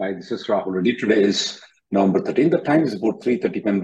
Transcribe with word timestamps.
Hi, 0.00 0.12
this 0.12 0.30
is 0.30 0.46
Rahul 0.46 0.74
Reddy. 0.74 0.94
Today 0.94 1.20
is 1.24 1.60
November 1.90 2.20
13. 2.20 2.50
The 2.50 2.58
time 2.58 2.84
is 2.84 2.94
about 2.94 3.20
3.30 3.20 3.52
p.m. 3.52 3.80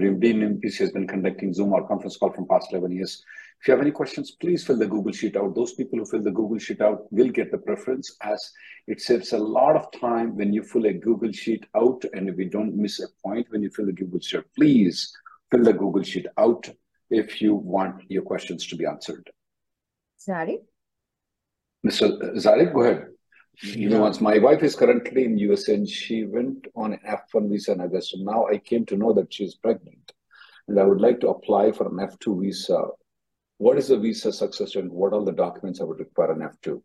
MPC 0.61 0.77
has 0.77 0.91
been 0.91 1.09
conducting 1.09 1.53
Zoom 1.53 1.73
or 1.73 1.85
conference 1.89 2.15
call 2.15 2.31
from 2.31 2.47
past 2.47 2.71
11 2.71 2.93
years. 2.93 3.21
If 3.59 3.67
you 3.67 3.73
have 3.73 3.81
any 3.81 3.91
questions, 3.91 4.31
please 4.39 4.63
fill 4.65 4.77
the 4.77 4.87
Google 4.87 5.11
Sheet 5.11 5.35
out. 5.35 5.53
Those 5.55 5.73
people 5.73 5.99
who 5.99 6.05
fill 6.05 6.23
the 6.23 6.31
Google 6.31 6.57
Sheet 6.57 6.79
out 6.79 7.11
will 7.11 7.27
get 7.27 7.51
the 7.51 7.57
preference 7.57 8.15
as 8.21 8.49
it 8.87 9.01
saves 9.01 9.33
a 9.33 9.37
lot 9.37 9.75
of 9.75 9.91
time 9.99 10.37
when 10.37 10.53
you 10.53 10.63
fill 10.63 10.85
a 10.85 10.93
Google 10.93 11.33
Sheet 11.33 11.65
out 11.75 12.05
and 12.13 12.29
if 12.29 12.37
you 12.37 12.49
don't 12.49 12.77
miss 12.77 13.01
a 13.01 13.07
point 13.21 13.47
when 13.49 13.61
you 13.61 13.69
fill 13.69 13.87
the 13.87 13.91
Google 13.91 14.21
Sheet. 14.21 14.45
Please 14.55 15.11
fill 15.51 15.65
the 15.65 15.73
Google 15.73 16.03
Sheet 16.03 16.27
out 16.37 16.69
if 17.09 17.41
you 17.41 17.55
want 17.55 18.03
your 18.07 18.23
questions 18.23 18.65
to 18.67 18.77
be 18.77 18.85
answered. 18.85 19.29
Sorry. 20.15 20.59
Mr. 21.85 22.37
Zarek, 22.37 22.73
go 22.73 22.83
ahead. 22.83 23.07
You 23.61 23.89
know, 23.89 24.01
once 24.01 24.21
my 24.21 24.37
wife 24.37 24.63
is 24.63 24.75
currently 24.75 25.25
in 25.25 25.37
US 25.37 25.67
and 25.67 25.87
she 25.87 26.25
went 26.25 26.67
on 26.75 26.93
an 26.93 26.99
F1 27.07 27.49
visa 27.49 27.73
in 27.73 27.81
August. 27.81 28.13
And 28.13 28.25
now 28.25 28.47
I 28.47 28.57
came 28.57 28.85
to 28.87 28.97
know 28.97 29.13
that 29.13 29.33
she's 29.33 29.55
pregnant. 29.55 30.11
And 30.67 30.79
I 30.79 30.83
would 30.83 31.01
like 31.01 31.19
to 31.21 31.29
apply 31.29 31.71
for 31.71 31.87
an 31.87 31.95
F2 31.95 32.41
visa. 32.41 32.87
What 33.57 33.77
is 33.77 33.87
the 33.87 33.97
visa 33.97 34.33
success 34.33 34.75
and 34.75 34.91
what 34.91 35.13
are 35.13 35.23
the 35.23 35.31
documents 35.31 35.79
I 35.79 35.85
would 35.85 35.99
require 35.99 36.31
an 36.31 36.39
F2? 36.39 36.81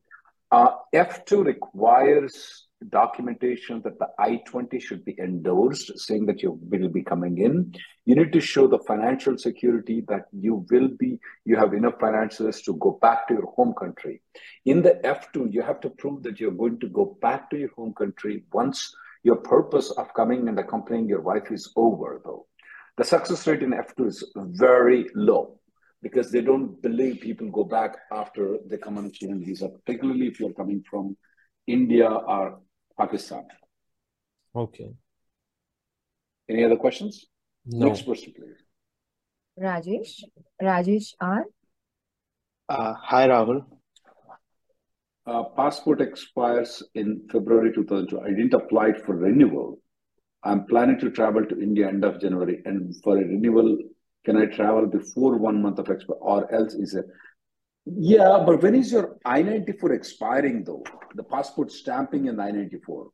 Uh, 0.51 0.73
F2 0.95 1.45
requires 1.45 2.67
documentation 2.89 3.83
that 3.83 3.99
the 3.99 4.09
I-20 4.19 4.81
should 4.81 5.05
be 5.05 5.17
endorsed, 5.19 5.99
saying 5.99 6.27
that 6.27 6.43
you 6.43 6.59
will 6.63 6.89
be 6.89 7.03
coming 7.03 7.39
in. 7.39 7.75
You 8.07 8.15
need 8.15 8.33
to 8.33 8.41
show 8.41 8.67
the 8.67 8.79
financial 8.79 9.37
security 9.37 10.05
that 10.09 10.27
you 10.33 10.65
will 10.71 10.89
be, 10.89 11.19
you 11.45 11.57
have 11.57 11.75
enough 11.75 12.01
finances 12.01 12.63
to 12.63 12.75
go 12.75 12.99
back 13.03 13.29
to 13.29 13.35
your 13.35 13.51
home 13.57 13.75
country. 13.75 14.23
In 14.65 14.83
the 14.83 15.01
F2, 15.05 15.53
you 15.53 15.63
have 15.63 15.81
to 15.81 15.91
prove 15.91 16.23
that 16.23 16.41
you're 16.41 16.51
going 16.51 16.81
to 16.81 16.89
go 16.89 17.17
back 17.21 17.51
to 17.51 17.59
your 17.59 17.71
home 17.77 17.93
country 17.95 18.45
once 18.53 18.95
your 19.23 19.37
purpose 19.37 19.91
of 19.91 20.15
coming 20.15 20.49
and 20.49 20.59
accompanying 20.59 21.09
your 21.09 21.21
wife 21.21 21.51
is 21.51 21.71
over, 21.77 22.21
though. 22.25 22.47
The 22.97 23.05
success 23.05 23.47
rate 23.47 23.63
in 23.63 23.71
F2 23.71 24.07
is 24.07 24.33
very 24.37 25.09
low 25.15 25.59
because 26.03 26.31
they 26.31 26.41
don't 26.41 26.81
believe 26.81 27.21
people 27.21 27.51
go 27.51 27.65
back 27.65 27.97
after 28.13 28.57
they 28.67 28.79
come 28.79 28.97
on 28.99 29.07
a 29.07 29.15
student 29.15 29.45
visa, 29.45 29.69
particularly 29.69 30.27
if 30.27 30.41
you're 30.41 30.53
coming 30.53 30.83
from 30.89 31.17
India 31.67 32.09
or 32.09 32.61
Pakistan. 33.01 33.45
Okay. 34.55 34.91
Any 36.49 36.65
other 36.65 36.77
questions? 36.77 37.27
No. 37.65 37.87
Next 37.87 38.03
person, 38.03 38.33
please. 38.37 38.61
Rajesh. 39.59 40.15
Rajesh 40.63 41.15
R. 41.21 41.45
Uh, 42.69 42.95
hi, 42.95 43.29
Rahul. 43.29 43.65
Uh, 45.27 45.45
passport 45.57 46.01
expires 46.01 46.83
in 46.95 47.23
February 47.33 47.73
2002. 47.75 48.21
I 48.21 48.31
didn't 48.31 48.55
apply 48.55 48.93
for 49.05 49.17
renewal. 49.17 49.79
I'm 50.43 50.65
planning 50.67 50.99
to 51.01 51.11
travel 51.11 51.45
to 51.45 51.61
India 51.61 51.89
end 51.89 52.05
of 52.05 52.21
January. 52.21 52.63
And 52.65 52.95
for 53.03 53.17
a 53.17 53.21
renewal, 53.21 53.79
can 54.25 54.37
I 54.37 54.47
travel 54.47 54.87
before 54.87 55.37
one 55.39 55.63
month 55.63 55.79
of 55.79 55.89
expire 55.89 56.17
or 56.21 56.53
else 56.55 56.75
is 56.75 56.95
it? 56.95 57.07
Yeah, 57.97 58.43
but 58.47 58.63
when 58.63 58.75
is 58.75 58.93
your 58.93 59.19
I-94 59.25 59.95
expiring 59.95 60.65
though? 60.65 60.85
The 61.15 61.25
passport 61.25 61.73
stamping 61.73 62.27
in 62.27 62.39
I-94. 62.39 63.09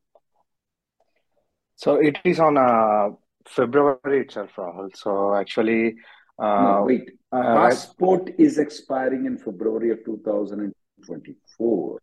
So 1.75 1.95
it 1.95 2.17
is 2.23 2.39
on 2.39 2.57
uh, 2.57 3.09
February 3.47 4.21
itself, 4.21 4.51
Rahul. 4.57 4.95
So 4.95 5.35
actually, 5.35 5.95
No, 6.39 6.45
uh, 6.45 6.83
wait. 6.83 7.11
uh, 7.31 7.41
Passport 7.41 8.31
is 8.37 8.57
expiring 8.57 9.25
in 9.25 9.37
February 9.37 9.91
of 9.91 10.03
2024. 10.05 11.99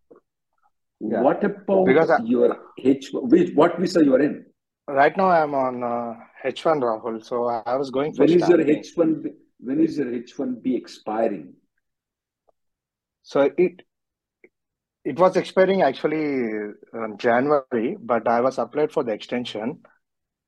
yeah, 1.01 1.21
What 1.23 1.45
about 1.45 1.87
because 1.87 2.11
I, 2.11 2.19
your 2.25 2.57
H? 2.79 3.11
Which, 3.13 3.55
what 3.55 3.79
visa 3.79 4.05
you 4.05 4.15
are 4.15 4.21
in? 4.23 4.47
right 4.89 5.17
now 5.17 5.29
I'm 5.31 5.55
on 5.55 5.83
uh, 5.83 6.15
H1, 6.45 6.81
Rahul. 6.83 7.25
So 7.25 7.47
I 7.47 7.77
was 7.77 7.91
going 7.91 8.13
for 8.15 8.25
When 8.27 8.33
is 8.41 8.49
your. 8.49 8.59
H1? 8.59 9.33
When 9.61 9.81
is 9.81 9.97
your 9.99 10.07
H1B 10.07 10.77
expiring? 10.77 11.55
So 13.25 13.51
it 13.57 13.83
it 15.05 15.19
was 15.19 15.37
expiring 15.37 15.83
actually 15.83 16.25
in 16.25 17.17
January, 17.19 17.97
but 18.01 18.29
I 18.29 18.41
was 18.41 18.59
applied 18.59 18.93
for 18.93 19.03
the 19.03 19.11
extension. 19.13 19.81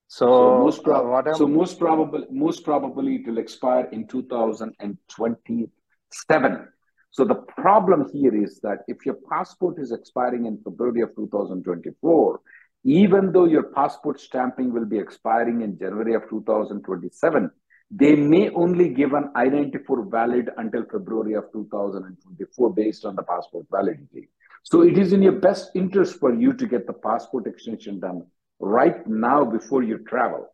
So 0.08 0.26
So 0.26 0.58
most 0.58 0.78
uh, 0.80 0.82
prob 0.82 1.08
what 1.08 1.36
so 1.36 1.48
most 1.48 1.80
probable 1.80 2.26
most 2.30 2.64
probably 2.64 3.16
it 3.16 3.26
will 3.26 3.38
expire 3.38 3.88
in 3.92 4.06
2027. 4.06 6.68
So 7.10 7.24
the 7.24 7.34
problem 7.34 8.08
here 8.12 8.34
is 8.34 8.60
that 8.60 8.84
if 8.88 9.06
your 9.06 9.16
passport 9.30 9.78
is 9.78 9.90
expiring 9.90 10.44
in 10.44 10.58
February 10.62 11.00
of 11.00 11.16
2024, 11.16 12.40
even 12.84 13.32
though 13.32 13.46
your 13.46 13.72
passport 13.72 14.20
stamping 14.20 14.70
will 14.72 14.84
be 14.84 14.98
expiring 14.98 15.62
in 15.62 15.78
January 15.78 16.12
of 16.14 16.28
2027, 16.28 17.50
they 17.90 18.16
may 18.16 18.50
only 18.50 18.88
give 18.88 19.12
an 19.12 19.30
I-94 19.34 20.10
valid 20.10 20.50
until 20.56 20.84
February 20.84 21.34
of 21.34 21.44
2024 21.52 22.74
based 22.74 23.04
on 23.04 23.14
the 23.14 23.22
passport 23.22 23.66
validity. 23.70 24.28
So 24.64 24.82
it 24.82 24.98
is 24.98 25.12
in 25.12 25.22
your 25.22 25.38
best 25.40 25.70
interest 25.74 26.18
for 26.18 26.34
you 26.34 26.52
to 26.54 26.66
get 26.66 26.86
the 26.86 26.92
passport 26.92 27.46
extension 27.46 28.00
done 28.00 28.26
right 28.58 29.06
now 29.06 29.44
before 29.44 29.82
you 29.84 29.98
travel. 29.98 30.48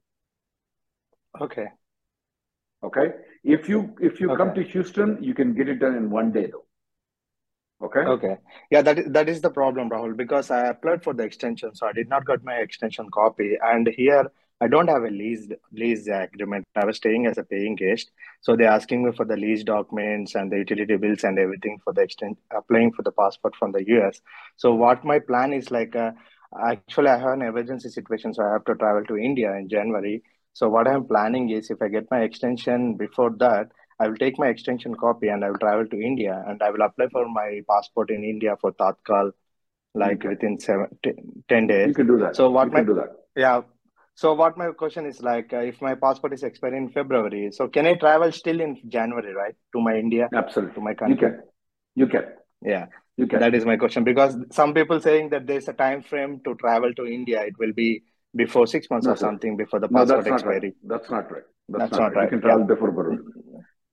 okay, 1.41 1.69
Okay. 2.83 3.13
If 3.45 3.69
you 3.69 3.95
if 4.01 4.21
you 4.21 4.35
come 4.37 4.55
to 4.55 4.63
Houston, 4.63 5.23
you 5.23 5.35
can 5.35 5.55
get 5.55 5.69
it 5.69 5.79
done 5.79 5.95
in 5.95 6.11
one 6.11 6.33
day 6.33 6.47
though. 6.47 6.67
Okay. 7.87 8.01
Okay. 8.01 8.37
Yeah, 8.71 8.83
that 8.83 8.99
is, 8.99 9.07
that 9.11 9.29
is 9.29 9.41
the 9.41 9.51
problem, 9.51 9.91
Rahul, 9.91 10.17
because 10.17 10.51
I 10.51 10.69
applied 10.69 11.03
for 11.03 11.15
the 11.15 11.25
extension, 11.25 11.75
so 11.75 11.87
I 11.87 11.93
did 11.93 12.09
not 12.09 12.27
get 12.27 12.45
my 12.45 12.55
extension 12.55 13.09
copy. 13.13 13.57
And 13.61 13.89
here 13.89 14.31
I 14.63 14.69
don't 14.69 14.89
have 14.89 15.03
a 15.05 15.11
lease 15.11 15.49
lease 15.73 16.07
agreement. 16.09 16.65
I 16.77 16.85
was 16.87 16.97
staying 16.99 17.27
as 17.27 17.39
a 17.39 17.43
paying 17.45 17.75
guest, 17.77 18.11
so 18.41 18.57
they're 18.57 18.77
asking 18.79 19.05
me 19.05 19.13
for 19.13 19.25
the 19.27 19.37
lease 19.37 19.65
documents 19.65 20.35
and 20.35 20.51
the 20.53 20.59
utility 20.59 20.97
bills 20.97 21.25
and 21.25 21.39
everything 21.39 21.79
for 21.85 21.93
the 21.93 22.03
extent 22.03 22.39
applying 22.61 22.93
for 22.93 23.03
the 23.03 23.13
passport 23.13 23.57
from 23.57 23.73
the 23.73 23.85
US. 23.89 24.21
So 24.57 24.75
what 24.75 25.05
my 25.05 25.19
plan 25.19 25.53
is 25.53 25.71
like, 25.71 25.97
uh, 25.97 26.13
actually 26.69 27.09
I 27.09 27.19
have 27.19 27.33
an 27.39 27.43
emergency 27.43 27.89
situation, 27.91 28.35
so 28.35 28.45
I 28.45 28.53
have 28.53 28.65
to 28.67 28.75
travel 28.75 29.05
to 29.07 29.17
India 29.17 29.53
in 29.55 29.69
January. 29.69 30.23
So 30.55 30.69
what 30.69 30.87
I'm 30.89 31.05
planning 31.07 31.51
is 31.51 31.71
if 31.71 31.83
I 31.83 31.89
get 31.89 32.11
my 32.11 32.21
extension 32.23 32.95
before 32.97 33.31
that. 33.39 33.69
I 34.01 34.09
will 34.09 34.17
take 34.17 34.37
my 34.37 34.49
extension 34.49 34.97
copy 34.97 35.29
and 35.29 35.45
I 35.45 35.51
will 35.51 35.59
travel 35.59 35.87
to 35.87 36.01
India 36.01 36.43
and 36.49 36.61
I 36.61 36.71
will 36.71 36.83
apply 36.83 37.07
for 37.13 37.29
my 37.29 37.61
passport 37.71 38.11
in 38.11 38.25
India 38.25 38.57
for 38.61 38.73
Tatkal 38.73 39.31
like 39.95 40.17
Okay. 40.19 40.29
within 40.29 40.59
seven, 40.59 40.87
t- 41.05 41.13
10 41.49 41.69
You 41.69 41.95
can 41.95 42.07
do 42.07 42.19
that. 42.19 42.35
So 42.37 42.49
You 42.49 42.55
what 42.55 42.73
my 42.73 42.79
can 42.79 42.87
do 42.87 42.95
that. 42.95 43.11
yeah, 43.37 43.63
so 44.15 44.35
what 44.35 44.57
my 44.59 44.71
question 44.73 45.07
is 45.07 45.23
like 45.23 45.53
uh, 45.53 45.59
if 45.59 45.81
my 45.81 45.95
passport 45.95 46.33
is 46.33 46.43
expiring 46.43 46.85
in 46.85 46.91
February, 46.91 47.51
so 47.53 47.69
can 47.69 47.87
I 47.87 47.95
travel 47.95 48.31
still 48.33 48.61
in 48.61 48.79
January, 48.89 49.35
right, 49.35 49.55
to 49.75 49.81
my 49.81 49.97
India, 49.97 50.29
Absolutely, 50.35 50.75
to 50.75 50.81
Absolutely. 50.81 50.83
my 50.83 50.91
You 50.91 50.97
country? 50.97 51.17
can. 51.19 51.43
You 51.95 52.07
can. 52.07 52.25
Yeah, 52.63 52.87
You 53.17 53.27
can. 53.27 53.41
that 53.41 53.55
is 53.55 53.65
my 53.65 53.77
question 53.77 54.05
because 54.05 54.37
some 54.51 54.75
people 54.75 55.01
saying 55.01 55.31
that 55.31 55.47
there's 55.47 55.69
a 55.69 55.73
time 55.73 56.03
frame 56.03 56.41
to 56.45 56.55
travel 56.57 56.93
to 56.95 57.07
India, 57.07 57.43
it 57.43 57.55
will 57.59 57.73
be 57.73 58.03
before 58.35 58.67
six 58.67 58.89
months 58.91 59.07
No, 59.07 59.13
or 59.13 59.17
sir. 59.17 59.27
something 59.27 59.57
before 59.57 59.81
the 59.81 59.89
No, 59.89 60.01
passport 60.01 60.25
that's 60.25 60.31
not 60.31 60.47
right. 60.47 60.57
expiry. 60.57 60.75
That's 60.85 61.11
not 61.11 61.31
right. 61.33 61.43
That's 61.69 61.81
That's 61.83 61.93
not 61.93 61.99
not 62.01 62.07
right. 62.07 62.15
You 62.15 62.21
right. 62.21 62.29
can 62.31 62.39
Yeah. 62.39 62.45
travel 62.47 62.67
before 62.67 62.89
February. 62.89 63.19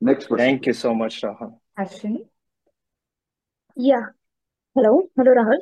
Next 0.01 0.27
person, 0.27 0.37
Thank 0.37 0.65
you 0.67 0.73
so 0.73 0.93
much, 0.93 1.21
Rahul. 1.21 1.59
Ashwini. 1.77 2.19
Yeah. 3.75 4.05
Hello. 4.75 5.09
Hello, 5.17 5.31
Rahul. 5.33 5.59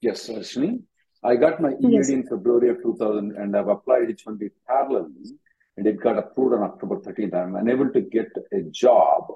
Yes, 0.00 0.28
Rashmi. 0.28 0.82
I 1.24 1.36
got 1.36 1.60
my 1.60 1.70
EAD 1.70 1.92
Yes. 1.92 2.08
in 2.10 2.22
February 2.26 2.68
of 2.70 2.82
2000 2.82 3.36
and 3.36 3.56
I've 3.56 3.68
applied 3.68 4.08
H1B 4.08 4.50
parallelly 4.68 5.30
and 5.76 5.86
it 5.86 6.00
got 6.00 6.18
approved 6.18 6.54
on 6.54 6.62
October 6.62 6.96
13th. 7.00 7.34
I'm 7.34 7.56
unable 7.56 7.90
to 7.90 8.00
get 8.00 8.28
a 8.52 8.60
job. 8.84 9.32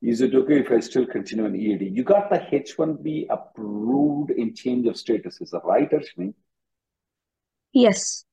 Is 0.00 0.20
it 0.20 0.34
okay 0.34 0.60
if 0.60 0.70
I 0.70 0.80
still 0.80 1.06
continue 1.06 1.44
on 1.44 1.54
EAD? 1.54 1.82
You 1.94 2.02
got 2.04 2.30
the 2.30 2.38
H1B 2.38 3.26
approved 3.30 4.30
in 4.30 4.54
change 4.54 4.86
of 4.86 4.96
status, 4.96 5.40
is 5.40 5.50
that 5.50 5.64
right, 5.64 5.90
Arshni? 5.90 6.34
Yes. 7.72 8.24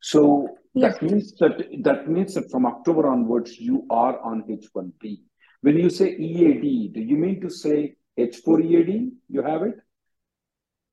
So 0.00 0.48
Yes. 0.72 0.98
that 0.98 1.02
means 1.02 1.32
that 1.40 1.54
that 1.82 2.08
means 2.08 2.34
that 2.34 2.50
from 2.50 2.64
October 2.64 3.08
onwards 3.08 3.58
you 3.60 3.86
are 3.90 4.18
on 4.20 4.44
H1B. 4.48 5.22
When 5.62 5.76
you 5.76 5.90
say 5.90 6.08
EAD, 6.16 6.92
do 6.94 7.00
you 7.00 7.16
mean 7.16 7.40
to 7.42 7.50
say 7.50 7.96
H4 8.18 8.60
EAD? 8.64 9.12
You 9.28 9.42
have 9.42 9.62
it? 9.62 9.78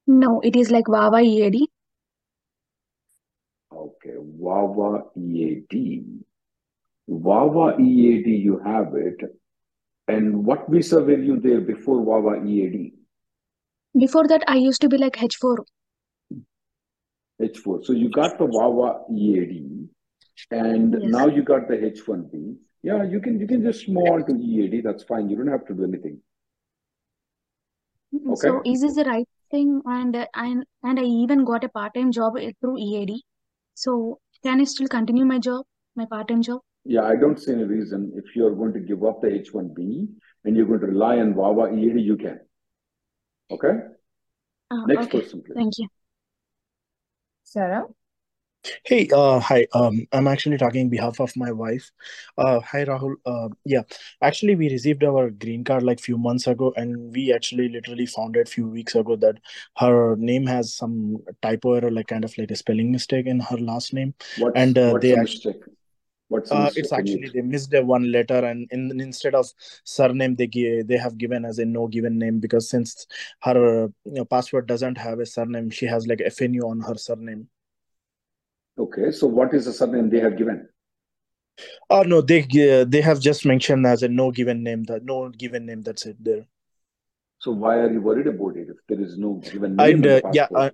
No, 0.08 0.40
it 0.42 0.56
is 0.56 0.72
like 0.72 0.86
VAWA 0.86 1.22
EAD. 1.24 1.68
Okay, 3.74 4.16
VAWA 4.42 5.04
EAD. 5.18 6.24
VAWA 7.10 7.80
EAD, 7.80 8.28
you 8.28 8.60
have 8.60 8.94
it. 8.96 9.20
And 10.08 10.46
what 10.46 10.70
visa 10.70 11.02
were 11.04 11.18
you 11.18 11.40
there 11.40 11.60
before 11.60 12.00
VAWA 12.06 12.48
EAD? 12.48 12.94
Before 13.98 14.28
that, 14.28 14.44
I 14.48 14.56
used 14.56 14.82
to 14.82 14.90
be 14.90 14.98
like 14.98 15.18
H4. 15.18 15.58
H4. 17.42 17.86
So 17.86 17.94
you 17.94 18.10
got 18.10 18.38
the 18.38 18.48
VAWA 18.48 19.12
EAD, 19.14 19.90
and 20.52 20.94
Yes. 21.02 21.12
now 21.12 21.28
you 21.28 21.44
got 21.44 21.68
the 21.68 21.76
H1B. 21.78 22.56
Yeah, 22.84 23.04
you 23.04 23.20
can 23.20 23.40
you 23.40 23.48
can 23.48 23.62
just 23.64 23.90
move 23.90 24.08
on 24.10 24.26
to 24.28 24.34
EAD. 24.34 24.84
That's 24.84 25.04
fine. 25.04 25.30
You 25.30 25.36
don't 25.38 25.48
have 25.48 25.66
to 25.68 25.74
do 25.74 25.84
anything. 25.84 26.22
Mm, 28.14 28.32
Okay. 28.32 28.48
So 28.48 28.62
is 28.64 28.82
this 28.82 28.96
the 28.96 29.04
right 29.04 29.28
thing? 29.50 29.82
And 29.86 30.16
uh, 30.16 30.28
and 30.34 30.66
and 30.84 31.00
I 31.00 31.04
even 31.04 31.46
got 31.46 31.64
a 31.64 31.70
part-time 31.70 32.12
job 32.12 32.38
uh, 32.38 32.52
through 32.62 32.78
EAD. 32.80 33.22
So 33.74 34.20
can 34.44 34.62
I 34.62 34.66
still 34.66 34.88
continue 34.88 35.26
my 35.26 35.40
job, 35.40 35.66
my 35.96 36.06
part-time 36.06 36.42
job? 36.42 36.62
Yeah, 36.86 37.04
I 37.04 37.16
don't 37.16 37.40
see 37.40 37.52
any 37.52 37.64
reason 37.64 38.14
if 38.16 38.36
you're 38.36 38.56
going 38.56 38.74
to 38.74 38.80
give 38.80 39.04
up 39.04 39.22
the 39.22 39.28
H1B 39.28 40.08
and 40.46 40.56
you're 40.56 40.66
going 40.66 40.80
to 40.80 40.88
rely 40.88 41.20
on 41.20 41.34
VAWA 41.34 41.78
EAD, 41.78 42.00
you 42.00 42.16
can. 42.16 42.40
Okay? 43.52 43.74
Ah, 44.72 44.86
Next 44.86 45.08
okay. 45.08 45.20
person, 45.20 45.44
please. 45.46 45.56
Thank 45.56 45.74
you. 45.78 45.88
Sarah? 47.44 47.84
Hey, 48.86 49.08
uh, 49.14 49.40
hi. 49.40 49.68
Um, 49.74 50.08
I'm 50.12 50.28
actually 50.28 50.58
talking 50.58 50.82
on 50.86 50.90
behalf 50.90 51.20
of 51.20 51.36
my 51.36 51.52
wife. 51.52 51.92
Uh, 52.38 52.60
hi, 52.62 52.86
Rahul. 52.86 53.16
Uh, 53.26 53.50
yeah, 53.66 53.82
actually, 54.22 54.56
we 54.56 54.70
received 54.70 55.04
our 55.04 55.30
green 55.30 55.64
card 55.64 55.84
like 55.84 56.00
few 56.00 56.18
months 56.18 56.48
ago, 56.48 56.74
and 56.76 57.14
we 57.14 57.32
actually 57.34 57.70
literally 57.70 58.06
found 58.06 58.36
out 58.38 58.48
few 58.50 58.68
weeks 58.68 58.96
ago 58.96 59.16
that 59.18 59.36
her 59.78 60.16
name 60.18 60.46
has 60.48 60.74
some 60.74 61.18
typo 61.42 61.74
error, 61.74 61.92
like 61.92 62.08
kind 62.08 62.26
of 62.26 62.36
like 62.38 62.52
a 62.52 62.56
spelling 62.56 62.92
mistake 62.92 63.28
in 63.28 63.40
her 63.40 63.58
last 63.58 63.94
name, 63.94 64.14
What's 64.36 64.64
and 64.64 64.78
uh, 64.78 64.94
what's 64.94 65.10
they 65.10 65.12
the 65.12 65.18
actually. 65.18 65.18
mistake? 65.18 65.62
What's 66.30 66.52
the 66.52 66.56
Uh, 66.56 66.70
mistake? 66.70 66.78
it's 66.78 66.94
actually 66.94 67.30
they 67.34 67.42
missed 67.42 67.74
a 67.74 67.82
one 67.84 68.10
letter, 68.12 68.46
and 68.46 68.70
in 68.72 69.00
instead 69.02 69.36
of 69.36 69.48
surname, 69.84 70.36
they 70.36 70.48
give, 70.48 70.88
they 70.88 70.96
have 70.98 71.18
given 71.18 71.44
as 71.44 71.60
a 71.60 71.66
no 71.66 71.88
given 71.88 72.18
name 72.18 72.40
because 72.40 72.70
since 72.70 73.06
her 73.42 73.88
you 74.06 74.12
know, 74.14 74.26
passport 74.26 74.66
doesn't 74.66 74.98
have 74.98 75.20
a 75.20 75.26
surname, 75.26 75.70
she 75.70 75.86
has 75.86 76.08
like 76.08 76.22
FNU 76.22 76.62
on 76.70 76.80
her 76.82 76.96
surname. 76.96 77.50
Okay, 78.80 79.12
so 79.12 79.28
what 79.28 79.54
is 79.54 79.66
the 79.66 79.74
surname 79.74 80.10
they 80.10 80.20
have 80.20 80.38
given? 80.38 80.68
Oh 81.90 82.04
no, 82.04 82.22
they 82.22 82.42
uh, 82.42 82.86
they 82.88 83.02
have 83.02 83.20
just 83.20 83.46
mentioned 83.46 83.88
as 83.88 84.04
a 84.04 84.08
no 84.08 84.32
given 84.32 84.64
name 84.64 84.84
that 84.84 85.04
no 85.04 85.30
given 85.30 85.66
name. 85.66 85.82
That's 85.82 86.06
it 86.06 86.18
there. 86.24 86.46
So 87.40 87.52
why 87.52 87.78
are 87.78 87.92
you 87.92 88.02
worried 88.02 88.28
about 88.28 88.58
it 88.58 88.68
if 88.70 88.78
there 88.88 89.02
is 89.02 89.18
no 89.18 89.36
given 89.36 89.76
name 89.76 90.04
And 90.04 90.08
uh, 90.08 90.22
yeah, 90.34 90.48
uh, 90.54 90.70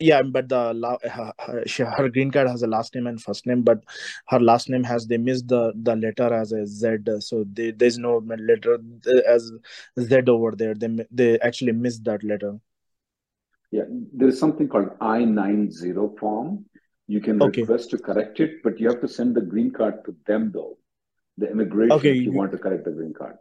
yeah, 0.00 0.22
but 0.22 0.48
the 0.48 0.74
la- 0.74 0.98
her, 1.02 1.32
her, 1.38 2.08
green 2.08 2.30
card 2.30 2.48
has 2.48 2.62
a 2.62 2.66
last 2.66 2.94
name 2.94 3.06
and 3.06 3.22
first 3.22 3.46
name, 3.46 3.62
but 3.62 3.84
her 4.28 4.40
last 4.40 4.68
name 4.68 4.82
has 4.84 5.06
they 5.06 5.18
missed 5.18 5.48
the 5.48 5.72
the 5.82 5.96
letter 5.96 6.32
as 6.34 6.52
a 6.52 6.66
Z, 6.66 7.20
so 7.20 7.44
they, 7.52 7.70
there's 7.70 7.98
no 7.98 8.18
letter 8.18 8.78
as 9.26 9.52
Z 9.98 10.22
over 10.28 10.52
there. 10.52 10.74
They 10.74 11.06
they 11.10 11.38
actually 11.40 11.72
missed 11.72 12.04
that 12.04 12.24
letter. 12.24 12.58
Yeah, 13.70 13.84
there 14.12 14.28
is 14.28 14.38
something 14.38 14.68
called 14.68 14.90
I-90 15.00 16.18
form. 16.18 16.66
You 17.06 17.20
can 17.20 17.40
Okay. 17.40 17.62
request 17.62 17.90
to 17.90 17.98
correct 17.98 18.40
it, 18.40 18.62
but 18.62 18.80
you 18.80 18.88
have 18.88 19.00
to 19.00 19.08
send 19.08 19.34
the 19.34 19.42
green 19.42 19.70
card 19.70 20.04
to 20.06 20.16
them 20.26 20.50
though. 20.52 20.78
The 21.38 21.50
immigration, 21.50 21.98
Okay, 21.98 22.10
if 22.10 22.16
you 22.16 22.32
you- 22.32 22.38
want 22.38 22.52
to 22.52 22.58
correct 22.58 22.84
the 22.84 22.92
green 22.92 23.12
card. 23.12 23.36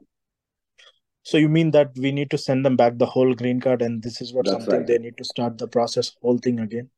So 1.25 1.37
you 1.37 1.47
mean 1.47 1.71
that 1.71 1.97
we 1.97 2.11
need 2.11 2.29
to 2.31 2.37
send 2.37 2.65
them 2.65 2.75
back 2.75 2.97
the 2.97 3.05
whole 3.05 3.33
green 3.33 3.61
card, 3.61 3.81
and 3.81 4.03
this 4.03 4.19
is 4.21 4.33
what 4.33 4.45
That's 4.45 4.65
something 4.65 4.79
right. 4.79 4.87
they 4.87 4.97
need 4.97 5.17
to 5.17 5.23
start 5.23 5.57
the 5.57 5.69
process, 5.69 6.11
whole 6.21 6.37
thing 6.37 6.59
again. 6.59 6.89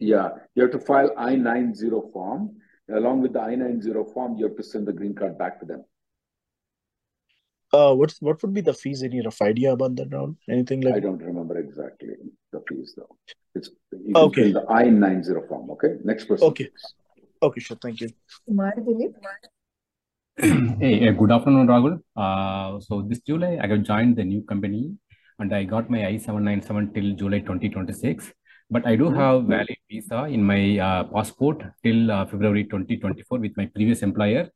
Yeah, 0.00 0.30
you 0.54 0.62
have 0.62 0.72
to 0.72 0.80
file 0.80 1.12
I-90 1.16 2.10
form. 2.12 2.56
Along 2.88 3.22
with 3.22 3.34
the 3.34 3.40
I-90 3.40 3.92
form, 4.12 4.36
you 4.36 4.48
have 4.48 4.56
to 4.56 4.64
send 4.64 4.88
the 4.88 4.92
green 4.92 5.14
card 5.14 5.38
back 5.38 5.60
to 5.60 5.66
them. 5.66 5.84
Uh, 7.72 7.94
what's 7.94 8.20
what 8.20 8.42
would 8.42 8.52
be 8.52 8.60
the 8.60 8.74
fees? 8.74 9.04
Any 9.04 9.20
rough 9.24 9.40
idea 9.42 9.72
about 9.72 9.94
that 9.96 10.12
round? 10.12 10.38
Anything 10.48 10.80
like? 10.80 10.96
I 10.96 10.98
don't 10.98 11.22
remember 11.22 11.59
exactly 11.70 12.14
the 12.52 12.60
fees 12.68 12.94
though. 12.96 13.12
It's 13.54 13.70
Okay. 14.24 14.42
fill 14.42 14.52
the 14.58 14.64
I-90 14.80 15.48
form. 15.48 15.70
Okay, 15.76 15.92
next 16.10 16.24
person. 16.30 16.48
Okay. 16.48 16.64
please. 16.64 16.94
Okay, 17.48 17.60
sure. 17.66 17.78
Thank 17.84 18.00
you. 18.00 18.08
Kumar 18.46 18.72
Dilip? 18.88 19.14
Hey, 20.82 21.08
uh, 21.08 21.12
good 21.20 21.32
afternoon, 21.36 21.66
Rahul. 21.72 21.94
Uh, 22.16 22.80
so 22.80 23.02
this 23.02 23.20
July, 23.30 23.52
I 23.62 23.66
have 23.72 23.82
joined 23.82 24.16
the 24.16 24.24
new 24.24 24.42
company 24.42 24.82
and 25.38 25.54
I 25.54 25.64
got 25.64 25.90
my 25.90 26.06
I-797 26.06 26.94
till 26.94 27.08
July 27.22 27.40
2026. 27.40 28.32
But 28.72 28.86
I 28.86 28.94
do 28.96 29.10
have 29.10 29.44
valid 29.44 29.76
visa 29.90 30.24
in 30.36 30.42
my 30.44 30.78
uh, 30.78 31.04
passport 31.04 31.62
till 31.82 32.10
uh, 32.10 32.24
February 32.26 32.64
2024 32.64 33.38
with 33.38 33.56
my 33.56 33.66
previous 33.66 34.02
employer. 34.02 34.48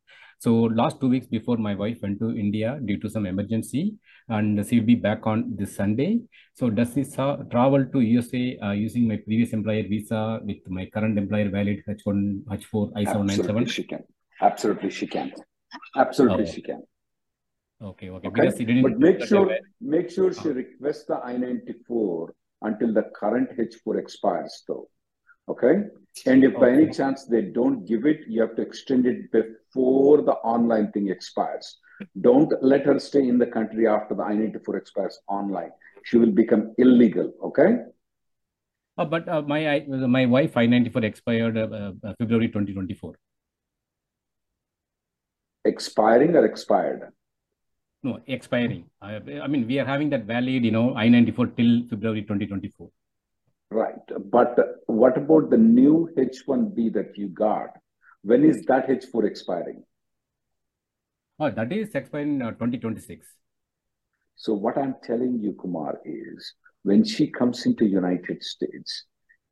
So 0.45 0.53
last 0.79 1.01
two 1.01 1.09
weeks 1.09 1.27
before 1.27 1.57
my 1.57 1.75
wife 1.75 2.01
went 2.03 2.19
to 2.21 2.29
India 2.37 2.79
due 2.85 2.99
to 3.03 3.09
some 3.09 3.25
emergency 3.25 3.95
and 4.29 4.67
she'll 4.67 4.85
be 4.85 4.95
back 4.95 5.27
on 5.27 5.57
this 5.57 5.75
Sunday. 5.75 6.21
So 6.53 6.69
does 6.69 6.93
this 6.93 7.19
uh, 7.19 7.37
travel 7.51 7.87
to 7.93 8.01
USA 8.01 8.59
uh, 8.59 8.73
using 8.73 9.09
my 9.09 9.17
previous 9.17 9.55
employer 9.55 9.85
visa 9.85 10.41
with 10.45 10.59
my 10.69 10.85
current 10.93 11.17
employer 11.17 11.49
valid 11.49 11.83
H1, 11.89 12.43
H4, 12.45 12.93
I-797? 12.95 13.39
Absolutely, 13.39 13.71
she 13.71 13.85
can. 13.85 14.03
Absolutely, 14.43 14.91
she 14.91 15.07
can. 15.07 15.33
Absolutely, 15.97 16.45
Oh. 16.45 16.53
she 16.53 16.61
can. 16.61 16.83
Okay, 17.83 18.11
okay. 18.11 18.29
Okay, 18.29 18.43
Because 18.43 18.59
he 18.59 18.67
didn't 18.67 18.83
but 18.83 18.99
make 18.99 19.25
sure 19.25 19.49
make 19.81 20.11
sure 20.11 20.31
she 20.35 20.51
requests 20.51 21.07
the 21.07 21.21
I-94 21.25 22.29
until 22.69 22.93
the 22.93 23.05
current 23.19 23.49
H4 23.59 23.99
expires, 23.99 24.63
though. 24.69 24.89
Okay, 25.49 25.75
and 26.27 26.45
if 26.45 26.55
by 26.55 26.71
any 26.71 26.91
chance 26.91 27.25
they 27.25 27.43
don't 27.43 27.85
give 27.87 28.07
it, 28.07 28.21
you 28.29 28.41
have 28.43 28.55
to 28.57 28.63
extend 28.63 29.07
it 29.07 29.31
before 29.33 30.23
the 30.23 30.33
online 30.55 30.91
thing 30.93 31.09
expires. 31.09 31.79
Don't 32.21 32.53
let 32.63 32.85
her 32.87 32.99
stay 32.99 33.29
in 33.29 33.39
the 33.39 33.47
country 33.47 33.87
after 33.87 34.15
the 34.15 34.23
I-94 34.23 34.77
expires 34.77 35.19
online. 35.29 35.71
She 36.05 36.19
will 36.19 36.33
become 36.33 36.75
illegal. 36.79 37.33
Okay, 37.43 37.71
Uh, 38.97 39.05
but 39.05 39.29
uh, 39.29 39.43
my 39.43 39.69
I, 39.71 39.87
my 39.87 40.25
wife 40.27 40.57
I-94 40.57 41.05
expired 41.05 41.57
uh, 41.59 41.93
uh, 42.03 42.15
February 42.19 42.49
2024. 42.49 43.15
expiring 45.65 46.37
or 46.37 46.45
expired. 46.45 47.13
No, 48.03 48.21
expiring. 48.27 48.85
I, 49.01 49.17
I 49.17 49.47
mean, 49.47 49.67
we 49.67 49.79
are 49.79 49.87
having 49.87 50.11
that 50.11 50.25
valid, 50.25 50.65
you 50.65 50.71
know, 50.71 50.95
I-94 50.95 51.57
till 51.57 51.89
February 51.89 52.23
2024. 52.23 52.91
Right. 53.71 53.95
But 54.31 54.57
what 54.87 55.17
about 55.17 55.51
the 55.51 55.59
new 55.59 56.09
H1B 56.17 56.91
that 56.91 57.17
you 57.17 57.29
got? 57.29 57.71
When 58.23 58.45
is 58.45 58.65
that 58.67 58.89
H4 58.89 59.25
expiring? 59.27 59.85
Oh, 61.41 61.51
that 61.51 61.73
is 61.73 61.95
expiring 61.95 62.41
uh, 62.43 62.53
2026. 62.53 63.27
So 64.37 64.55
what 64.55 64.77
I'm 64.79 64.95
telling 65.03 65.41
you, 65.41 65.53
Kumar, 65.61 65.99
is 66.05 66.55
when 66.83 67.05
she 67.05 67.31
comes 67.31 67.67
into 67.67 67.85
United 67.87 68.43
States, 68.43 69.05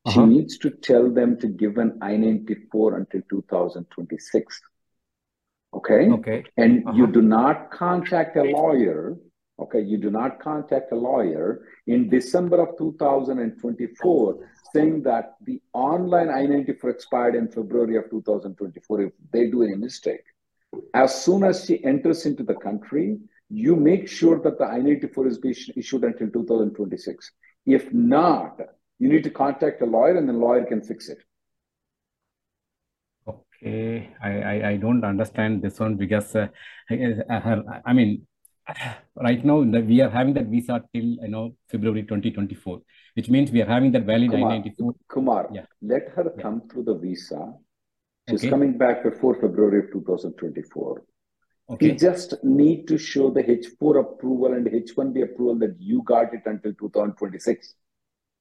she 0.09 0.19
Uh-huh. 0.19 0.27
needs 0.27 0.59
to 0.59 0.71
tell 0.71 1.11
them 1.11 1.39
to 1.41 1.47
give 1.49 1.79
an 1.79 1.99
I-94 2.03 2.97
until 2.97 3.23
2026. 3.31 4.61
Okay? 5.75 6.09
Okay. 6.11 6.45
And 6.57 6.83
you 6.97 7.05
Uh-huh. 7.05 7.13
do 7.13 7.23
not 7.23 7.71
contact 7.71 8.37
a 8.37 8.43
lawyer. 8.45 9.17
Okay, 9.59 9.81
you 9.81 9.99
do 9.99 10.11
not 10.11 10.41
contact 10.41 10.93
a 10.93 10.97
lawyer 10.97 11.67
in 11.87 12.09
December 12.09 12.61
of 12.61 12.77
2024 12.79 14.49
saying 14.73 15.03
that 15.03 15.35
the 15.43 15.61
online 15.73 16.31
I-94 16.31 16.91
expired 16.91 17.35
in 17.35 17.49
February 17.49 17.97
of 17.97 18.11
2024 18.11 19.01
if 19.03 19.13
they 19.33 19.51
do 19.51 19.63
any 19.63 19.77
mistake. 19.77 20.25
As 20.95 21.23
soon 21.23 21.45
as 21.45 21.67
she 21.67 21.85
enters 21.85 22.25
into 22.25 22.43
the 22.43 22.55
country, 22.55 23.19
you 23.51 23.77
make 23.77 24.09
sure 24.09 24.41
that 24.41 24.59
the 24.59 24.65
I-94 24.65 25.27
is 25.27 25.39
being 25.39 25.55
issued 25.77 26.05
until 26.05 26.31
2026. 26.31 27.31
If 27.67 27.93
not, 27.93 28.59
you 28.99 29.09
need 29.09 29.25
to 29.25 29.31
contact 29.31 29.83
a 29.83 29.87
lawyer 29.87 30.17
and 30.17 30.29
the 30.29 30.33
lawyer 30.33 30.65
can 30.65 30.83
fix 30.83 31.11
it. 31.11 31.19
Okay. 33.29 34.11
I, 34.23 34.31
I, 34.31 34.69
I 34.71 34.77
don't 34.77 35.05
understand 35.05 35.61
this 35.63 35.79
one 35.79 35.97
because 35.97 36.35
uh, 36.35 36.49
uh, 36.91 37.41
her, 37.41 37.83
I 37.85 37.93
mean, 37.93 38.27
right 39.17 39.45
now 39.45 39.59
we 39.61 40.01
are 40.01 40.11
having 40.11 40.35
that 40.35 40.47
visa 40.47 40.83
till 40.95 41.05
you 41.05 41.29
know 41.29 41.55
February 41.71 42.03
2024, 42.03 42.81
which 43.15 43.29
means 43.29 43.51
we 43.51 43.63
are 43.63 43.67
having 43.67 43.93
that 43.93 44.05
valid 44.05 44.31
Kumar, 44.31 44.53
I-94. 44.53 44.95
Kumar, 45.09 45.49
Yeah. 45.53 45.67
let 45.81 46.09
her 46.11 46.31
come 46.41 46.63
through 46.69 46.85
the 46.85 46.95
visa. 46.95 47.55
She's 48.29 48.41
Okay. 48.41 48.51
coming 48.51 48.79
back 48.79 49.03
before 49.03 49.35
February 49.35 49.81
of 49.81 49.91
2024. 49.93 51.03
You 51.69 51.75
Okay. 51.75 51.97
just 51.97 52.35
need 52.45 52.87
to 52.89 52.99
show 52.99 53.31
the 53.31 53.43
H4 53.43 53.99
approval 53.99 54.53
and 54.55 54.67
H1B 54.67 55.23
approval 55.23 55.57
that 55.57 55.81
you 55.81 56.03
got 56.03 56.35
it 56.35 56.43
until 56.47 56.73
2026. 56.75 57.75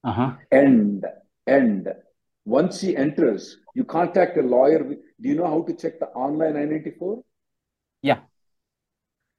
Uh-huh. 0.04 0.36
And 0.52 1.06
and 1.48 1.94
once 2.46 2.80
she 2.80 2.96
enters, 2.98 3.58
you 3.76 3.84
contact 3.84 4.38
a 4.38 4.42
lawyer. 4.42 4.80
Do 4.84 5.30
you 5.30 5.36
know 5.36 5.48
how 5.48 5.62
to 5.64 5.74
check 5.74 6.00
the 6.00 6.08
online 6.10 6.58
I-94? 6.58 7.24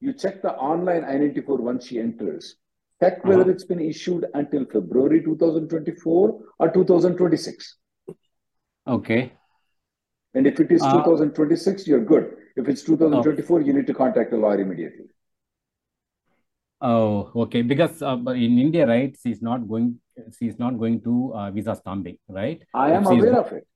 You 0.03 0.13
check 0.13 0.43
the 0.43 0.53
online 0.71 1.05
I-94 1.05 1.59
once 1.67 1.87
she 1.87 1.99
enters. 1.99 2.57
Check 3.03 3.25
whether 3.25 3.43
Uh-huh. 3.43 3.51
it's 3.53 3.65
been 3.65 3.81
issued 3.81 4.27
until 4.41 4.65
February 4.73 5.23
2024 5.23 6.41
or 6.59 6.71
2026. 6.73 7.79
Okay. 8.87 9.33
And 10.35 10.47
if 10.47 10.61
it 10.61 10.73
is 10.73 10.83
Uh, 10.83 10.93
2026, 10.99 11.87
you're 11.87 12.05
good. 12.05 12.31
If 12.57 12.69
it's 12.69 12.83
2024, 12.83 13.61
you 13.63 13.73
need 13.73 13.87
to 13.87 13.95
contact 13.95 14.33
a 14.33 14.37
lawyer 14.37 14.61
immediately. 14.61 15.07
Oh, 16.81 17.31
okay. 17.45 17.63
Because 17.63 18.03
uh, 18.03 18.17
in 18.31 18.59
India, 18.59 18.87
right, 18.87 19.17
she's 19.23 19.41
not 19.41 19.69
going. 19.69 20.01
She's 20.39 20.59
not 20.59 20.79
going 20.79 21.01
to 21.05 21.33
uh, 21.35 21.51
visa 21.51 21.75
stamping, 21.77 22.19
right? 22.29 22.63
I 22.75 22.91
am 22.93 23.07
aware 23.07 23.39
of 23.41 23.53
it. 23.53 23.67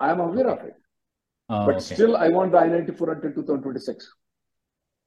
I 0.00 0.10
am 0.10 0.20
aware 0.20 0.48
of 0.48 0.64
it. 0.66 0.74
Oh, 1.48 1.66
But 1.66 1.76
okay. 1.76 1.94
still, 1.94 2.16
I 2.16 2.28
want 2.28 2.52
the 2.52 2.58
I-94 2.58 3.12
until 3.12 3.32
2026. 3.32 4.12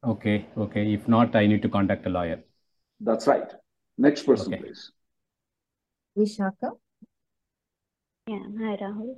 Okay. 0.03 0.47
Okay. 0.57 0.93
If 0.93 1.07
not, 1.07 1.35
I 1.35 1.45
need 1.45 1.61
to 1.61 1.69
contact 1.69 2.05
a 2.05 2.09
lawyer. 2.09 2.43
That's 3.01 3.27
right. 3.27 3.51
Next 3.97 4.23
person, 4.23 4.53
Okay. 4.53 4.63
please. 4.63 4.91
Vishaka. 6.17 6.71
Yeah, 8.27 8.43
hi 8.59 8.77
Rahul. 8.81 9.15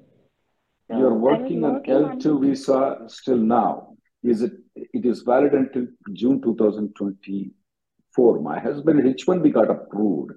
So 0.89 0.97
You're 0.97 1.13
working 1.13 1.63
on 1.63 1.73
working 1.75 1.93
on 1.95 2.19
L2 2.19 2.41
visa 2.41 2.97
still 3.07 3.38
now. 3.38 3.95
Is 4.23 4.41
it? 4.41 4.53
It 4.75 5.05
is 5.05 5.21
valid 5.21 5.53
until 5.53 5.88
June 6.13 6.41
2024. 6.41 8.39
My 8.41 8.59
husband 8.59 9.01
H1B 9.01 9.53
got 9.53 9.69
approved 9.69 10.31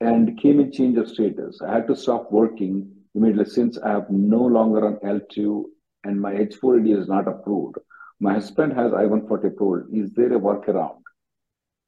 and 0.00 0.38
came 0.40 0.60
in 0.60 0.72
change 0.72 0.98
of 0.98 1.08
status. 1.08 1.60
I 1.66 1.72
had 1.72 1.86
to 1.88 1.96
stop 1.96 2.30
working 2.32 2.90
immediately 3.14 3.46
since 3.50 3.78
I 3.78 3.90
have 3.90 4.10
no 4.10 4.40
longer 4.42 4.86
on 4.86 4.96
L2 4.96 5.64
and 6.04 6.20
my 6.20 6.34
H4ED 6.34 6.88
is 7.00 7.08
not 7.08 7.26
approved. 7.28 7.76
My 8.20 8.34
husband 8.34 8.72
has 8.72 8.92
I-140 8.92 9.46
approved. 9.46 9.94
Is 9.94 10.12
there 10.12 10.32
a 10.32 10.40
workaround? 10.40 11.02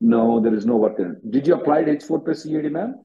No, 0.00 0.40
there 0.40 0.54
is 0.54 0.66
no 0.66 0.78
workaround. 0.78 1.16
Did 1.30 1.47
you 1.47 1.54
apply 1.54 1.85
H4 1.85 2.25
plus 2.25 2.47
EAD, 2.47 2.73
ma'am? 2.73 3.02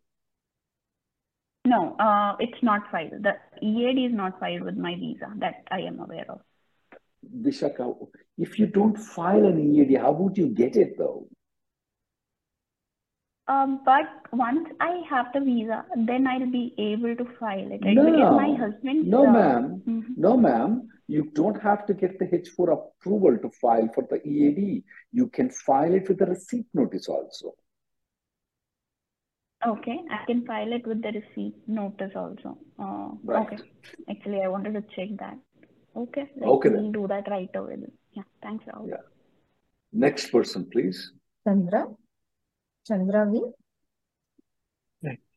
No, 1.65 1.95
uh, 1.99 2.35
it's 2.39 2.61
not 2.61 2.89
filed. 2.91 3.23
The 3.23 3.35
EAD 3.61 4.11
is 4.11 4.13
not 4.13 4.39
filed 4.39 4.63
with 4.63 4.77
my 4.77 4.95
visa 4.95 5.33
that 5.37 5.63
I 5.71 5.81
am 5.81 5.99
aware 5.99 6.25
of. 6.29 6.41
Vishaka, 7.41 7.93
if 8.37 8.57
you 8.59 8.67
don't 8.67 8.97
file 8.97 9.45
an 9.45 9.59
EAD, 9.75 9.99
how 9.99 10.11
would 10.11 10.37
you 10.37 10.47
get 10.47 10.75
it 10.77 10.97
though? 10.97 11.27
Um, 13.49 13.81
but 13.85 14.05
once 14.33 14.67
I 14.81 15.01
have 15.09 15.27
the 15.33 15.39
visa, 15.39 15.85
then 15.95 16.27
I'll 16.27 16.51
be 16.51 16.73
able 16.77 17.15
to 17.15 17.25
file 17.39 17.71
it, 17.71 17.81
right? 17.85 17.95
Because 17.95 18.33
my 18.35 18.47
No, 18.83 19.23
no, 19.23 19.27
uh, 19.27 19.31
ma'am. 19.31 19.83
mhm. 19.87 20.17
No, 20.17 20.37
ma'am. 20.37 20.89
You 21.07 21.31
don't 21.33 21.61
have 21.61 21.85
to 21.85 21.93
get 21.93 22.19
the 22.19 22.25
H4 22.25 22.73
approval 22.73 23.37
to 23.37 23.49
file 23.61 23.87
for 23.95 24.05
the 24.09 24.17
EAD. 24.27 24.83
You 25.13 25.27
can 25.27 25.49
file 25.49 25.93
it 25.93 26.09
with 26.09 26.19
the 26.19 26.25
receipt 26.25 26.65
notice 26.73 27.07
also. 27.07 27.55
Okay, 29.65 29.97
I 30.11 30.25
can 30.25 30.45
file 30.45 30.71
it 30.73 30.85
with 30.85 31.01
the 31.01 31.11
receipt 31.13 31.55
notice 31.67 32.11
also. 32.15 32.57
Uh, 32.77 33.09
Right. 33.23 33.47
okay. 33.53 33.57
Actually, 34.09 34.41
I 34.41 34.49
wanted 34.49 34.73
to 34.73 34.81
check 34.95 35.17
that. 35.19 35.37
Okay, 35.95 36.29
let 36.35 36.49
Okay 36.49 36.69
me 36.69 36.75
then. 36.75 36.91
do 36.91 37.07
that 37.07 37.27
right 37.29 37.49
away 37.55 37.77
then. 37.77 37.91
Yeah, 38.11 38.23
thanks, 38.43 38.65
Rahul. 38.65 38.89
Yeah. 38.89 39.01
Next 39.93 40.31
person, 40.31 40.69
please. 40.69 41.13
Chandra. 41.47 41.87
Chandra 42.87 43.29
V. 43.29 43.41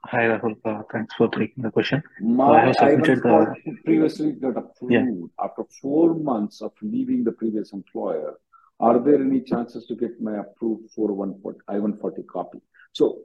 Hi, 0.04 0.24
Rahul. 0.28 0.56
Uh, 0.64 0.82
Thanks 0.90 1.14
for 1.14 1.28
taking 1.28 1.62
the 1.62 1.70
question. 1.70 2.02
I 2.40 2.66
have 2.66 2.76
submitted 2.76 3.22
the, 3.22 3.28
I-140 3.28 3.84
previously 3.84 4.32
got 4.32 4.54
yeah. 4.88 5.04
after 5.44 5.64
four 5.82 6.14
months 6.14 6.62
of 6.62 6.72
leaving 6.80 7.22
the 7.22 7.32
previous 7.32 7.74
employer. 7.74 8.38
Are 8.78 8.98
there 8.98 9.20
any 9.20 9.42
chances 9.42 9.86
to 9.88 9.94
get 9.94 10.20
my 10.20 10.38
approved 10.38 10.90
414 10.92 11.60
I-140 11.68 12.26
copy? 12.26 12.58
So 12.92 13.18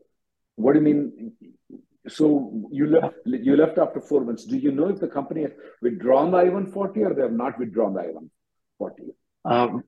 what 0.56 0.74
do 0.74 0.80
you 0.80 0.86
mean? 0.86 1.32
So 2.10 2.68
you 2.72 2.88
left, 2.88 3.16
you 3.26 3.56
left 3.56 3.78
after 3.78 4.02
four 4.02 4.26
months. 4.26 4.44
Do 4.44 4.58
you 4.58 4.72
know 4.72 4.90
if 4.90 5.00
the 5.00 5.08
company 5.08 5.44
has 5.44 5.52
withdrawn 5.82 6.32
the 6.32 6.38
I-140 6.38 6.98
or 6.98 7.14
they 7.14 7.22
have 7.22 7.32
not 7.32 7.58
withdrawn 7.58 7.94
the 7.94 8.02
I-140? 8.02 9.14
Um, 9.46 9.84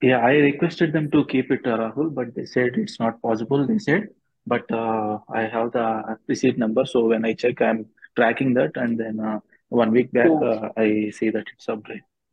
yeah, 0.00 0.18
I 0.18 0.32
requested 0.36 0.92
them 0.92 1.10
to 1.10 1.24
keep 1.26 1.50
it, 1.50 1.66
uh, 1.66 1.76
Rahul, 1.78 2.14
but 2.14 2.34
they 2.34 2.46
said 2.46 2.70
it's 2.76 2.98
not 3.00 3.20
possible. 3.22 3.66
They 3.66 3.78
said, 3.78 4.08
but 4.46 4.70
uh, 4.72 5.18
I 5.28 5.42
have 5.42 5.72
the 5.72 6.16
receipt 6.26 6.58
number, 6.58 6.84
so 6.86 7.06
when 7.06 7.24
I 7.24 7.34
check, 7.34 7.60
I'm 7.60 7.86
tracking 8.16 8.54
that, 8.54 8.76
and 8.76 8.98
then 8.98 9.20
uh, 9.20 9.40
one 9.68 9.90
week 9.90 10.12
back, 10.12 10.26
So, 10.26 10.44
uh, 10.44 10.68
I 10.76 11.10
see 11.10 11.30
that 11.30 11.46
it's 11.54 11.68
up, 11.68 11.82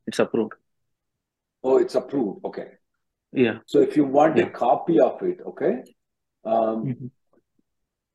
it's 0.07 0.19
approved. 0.19 0.53
oh, 1.63 1.77
it's 1.77 1.95
approved. 1.95 2.45
Okay. 2.45 2.67
Yeah, 3.33 3.59
So 3.65 3.81
if 3.81 3.97
you 3.97 4.05
want 4.05 4.37
a 4.39 4.43
yeah. 4.43 4.49
copy 4.49 4.99
of 4.99 5.21
it, 5.21 5.41
okay, 5.45 5.83
um, 6.45 6.85
Mhm. 6.85 7.11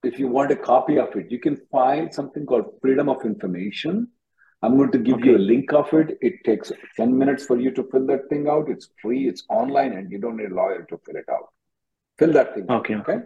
if 0.02 0.18
you 0.18 0.26
want 0.28 0.50
a 0.50 0.56
copy 0.56 0.98
of 0.98 1.14
it, 1.16 1.30
you 1.30 1.38
can 1.38 1.56
file 1.70 2.10
something 2.10 2.46
called 2.46 2.64
Freedom 2.80 3.08
of 3.10 3.24
Information. 3.26 4.08
I'm 4.62 4.76
going 4.76 4.92
to 4.92 4.98
give 4.98 5.16
Okay. 5.16 5.30
you 5.30 5.36
a 5.36 5.38
link 5.38 5.72
of 5.72 5.92
it. 5.92 6.18
It 6.20 6.44
takes 6.44 6.70
10 6.96 7.16
minutes 7.18 7.44
for 7.44 7.58
you 7.58 7.72
to 7.72 7.82
fill 7.90 8.06
that 8.06 8.28
thing 8.28 8.48
out. 8.48 8.68
It's 8.68 8.88
free, 9.00 9.28
it's 9.28 9.44
online, 9.48 9.92
and 9.92 10.10
you 10.10 10.18
don't 10.18 10.36
need 10.36 10.52
a 10.52 10.54
lawyer 10.54 10.86
to 10.88 10.98
fill 11.04 11.16
it 11.16 11.28
out. 11.28 11.48
Fill 12.18 12.32
that 12.32 12.54
thing 12.54 12.66
out, 12.70 12.80
Okay. 12.80 12.94
okay? 12.96 13.18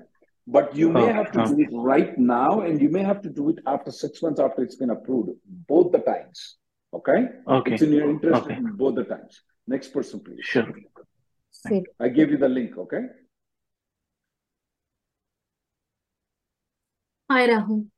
But 0.47 0.75
you 0.75 0.91
may 0.91 1.03
Okay. 1.05 1.13
have 1.13 1.31
to 1.33 1.45
do 1.45 1.61
it 1.61 1.69
right 1.73 2.17
now, 2.17 2.61
and 2.61 2.81
you 2.81 2.89
may 2.89 3.03
have 3.03 3.21
to 3.23 3.29
do 3.29 3.51
it 3.51 3.59
after 3.67 3.91
six 3.91 4.23
months 4.23 4.41
after 4.41 4.63
it's 4.63 4.77
been 4.77 4.91
approved, 4.91 5.31
both 5.69 5.93
the 5.93 5.99
times. 5.99 6.57
Okay? 6.95 7.29
Okay. 7.47 7.75
It's 7.75 7.83
in 7.83 7.93
your 7.93 8.09
interest 8.09 8.43
Okay. 8.45 8.59
both 8.61 8.95
the 8.95 9.05
times. 9.05 9.43
Next 9.67 9.89
person, 9.89 10.21
please. 10.21 10.39
Sure. 10.43 10.73
Sid. 11.51 11.85
I 12.01 12.09
gave 12.09 12.31
you 12.31 12.39
the 12.39 12.49
link, 12.49 12.79
okay? 12.79 13.03
Hi, 17.29 17.47
Rahul. 17.49 17.89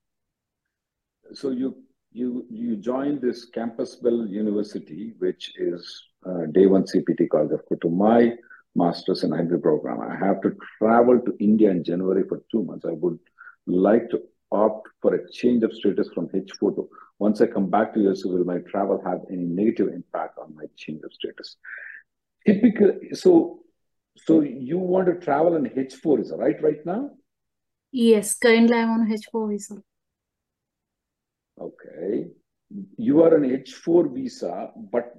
So 1.34 1.50
you 1.50 1.84
you 2.18 2.46
you 2.50 2.76
joined 2.76 3.20
this 3.20 3.50
Campbellsville 3.56 4.28
University, 4.28 5.14
which 5.18 5.52
is 5.56 5.82
uh, 6.26 6.46
day 6.52 6.66
one 6.66 6.84
CPT 6.84 7.28
college. 7.30 7.60
To 7.82 7.88
my 7.88 8.34
master's 8.74 9.24
in 9.24 9.32
hybrid 9.32 9.62
program. 9.62 10.00
I 10.00 10.14
have 10.24 10.40
to 10.42 10.56
travel 10.78 11.20
to 11.20 11.36
India 11.38 11.70
in 11.70 11.84
January 11.84 12.24
for 12.28 12.42
two 12.50 12.62
months. 12.64 12.84
I 12.86 12.92
would 12.92 13.18
like 13.66 14.10
to 14.10 14.22
opt 14.50 14.88
for 15.02 15.14
a 15.14 15.30
change 15.30 15.62
of 15.62 15.72
status 15.74 16.08
from 16.14 16.28
H4 16.28 16.74
to 16.76 16.88
once 17.18 17.40
I 17.40 17.46
come 17.46 17.68
back 17.68 17.94
to 17.94 18.08
US, 18.08 18.24
will 18.24 18.44
my 18.44 18.58
travel 18.58 19.02
have 19.04 19.20
any 19.30 19.44
negative 19.44 19.88
impact 19.88 20.38
on 20.38 20.54
my 20.54 20.66
change 20.76 21.02
of 21.04 21.12
status? 21.12 21.56
Typically, 22.46 23.14
so 23.14 23.60
so 24.16 24.40
you 24.40 24.78
want 24.78 25.06
to 25.06 25.14
travel 25.24 25.56
in 25.56 25.64
H4, 25.64 26.20
is 26.20 26.32
right 26.36 26.62
right 26.62 26.84
now? 26.84 27.10
Yes, 27.90 28.34
currently 28.34 28.76
I'm 28.76 28.90
on 28.90 29.08
H4 29.08 29.48
visa. 29.50 29.82
Okay. 31.60 32.26
You 32.96 33.22
are 33.22 33.34
an 33.34 33.44
H4 33.44 34.14
visa, 34.14 34.70
but 34.76 35.14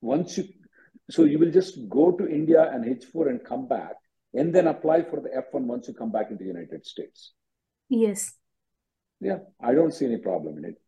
once 0.00 0.36
you, 0.38 0.44
so 1.10 1.24
you 1.24 1.38
will 1.38 1.50
just 1.50 1.88
go 1.88 2.12
to 2.12 2.28
India 2.28 2.70
and 2.70 2.84
H4 2.84 3.28
and 3.30 3.44
come 3.44 3.66
back, 3.66 3.94
and 4.34 4.54
then 4.54 4.66
apply 4.68 5.02
for 5.02 5.20
the 5.20 5.30
F1 5.30 5.62
once 5.62 5.88
you 5.88 5.94
come 5.94 6.12
back 6.12 6.30
into 6.30 6.44
the 6.44 6.48
United 6.48 6.86
States. 6.86 7.32
Yes. 7.88 8.32
Yeah, 9.20 9.38
I 9.60 9.74
don't 9.74 9.92
see 9.92 10.06
any 10.06 10.18
problem 10.18 10.58
in 10.58 10.64
it. 10.66 10.80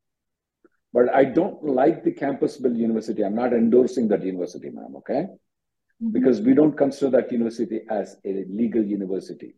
But 0.93 1.13
I 1.15 1.25
don't 1.25 1.65
like 1.65 2.05
the 2.05 2.13
Campbellsville 2.13 2.77
University. 2.77 3.25
I'm 3.25 3.35
not 3.35 3.53
endorsing 3.53 4.09
that 4.09 4.23
university, 4.23 4.71
ma'am, 4.71 4.95
okay? 4.97 5.27
Mhm. 6.03 6.13
Because 6.13 6.41
we 6.41 6.55
don't 6.55 6.77
consider 6.77 7.11
that 7.13 7.33
university 7.33 7.81
as 7.89 8.17
a 8.25 8.45
legal 8.45 8.85
university. 8.85 9.57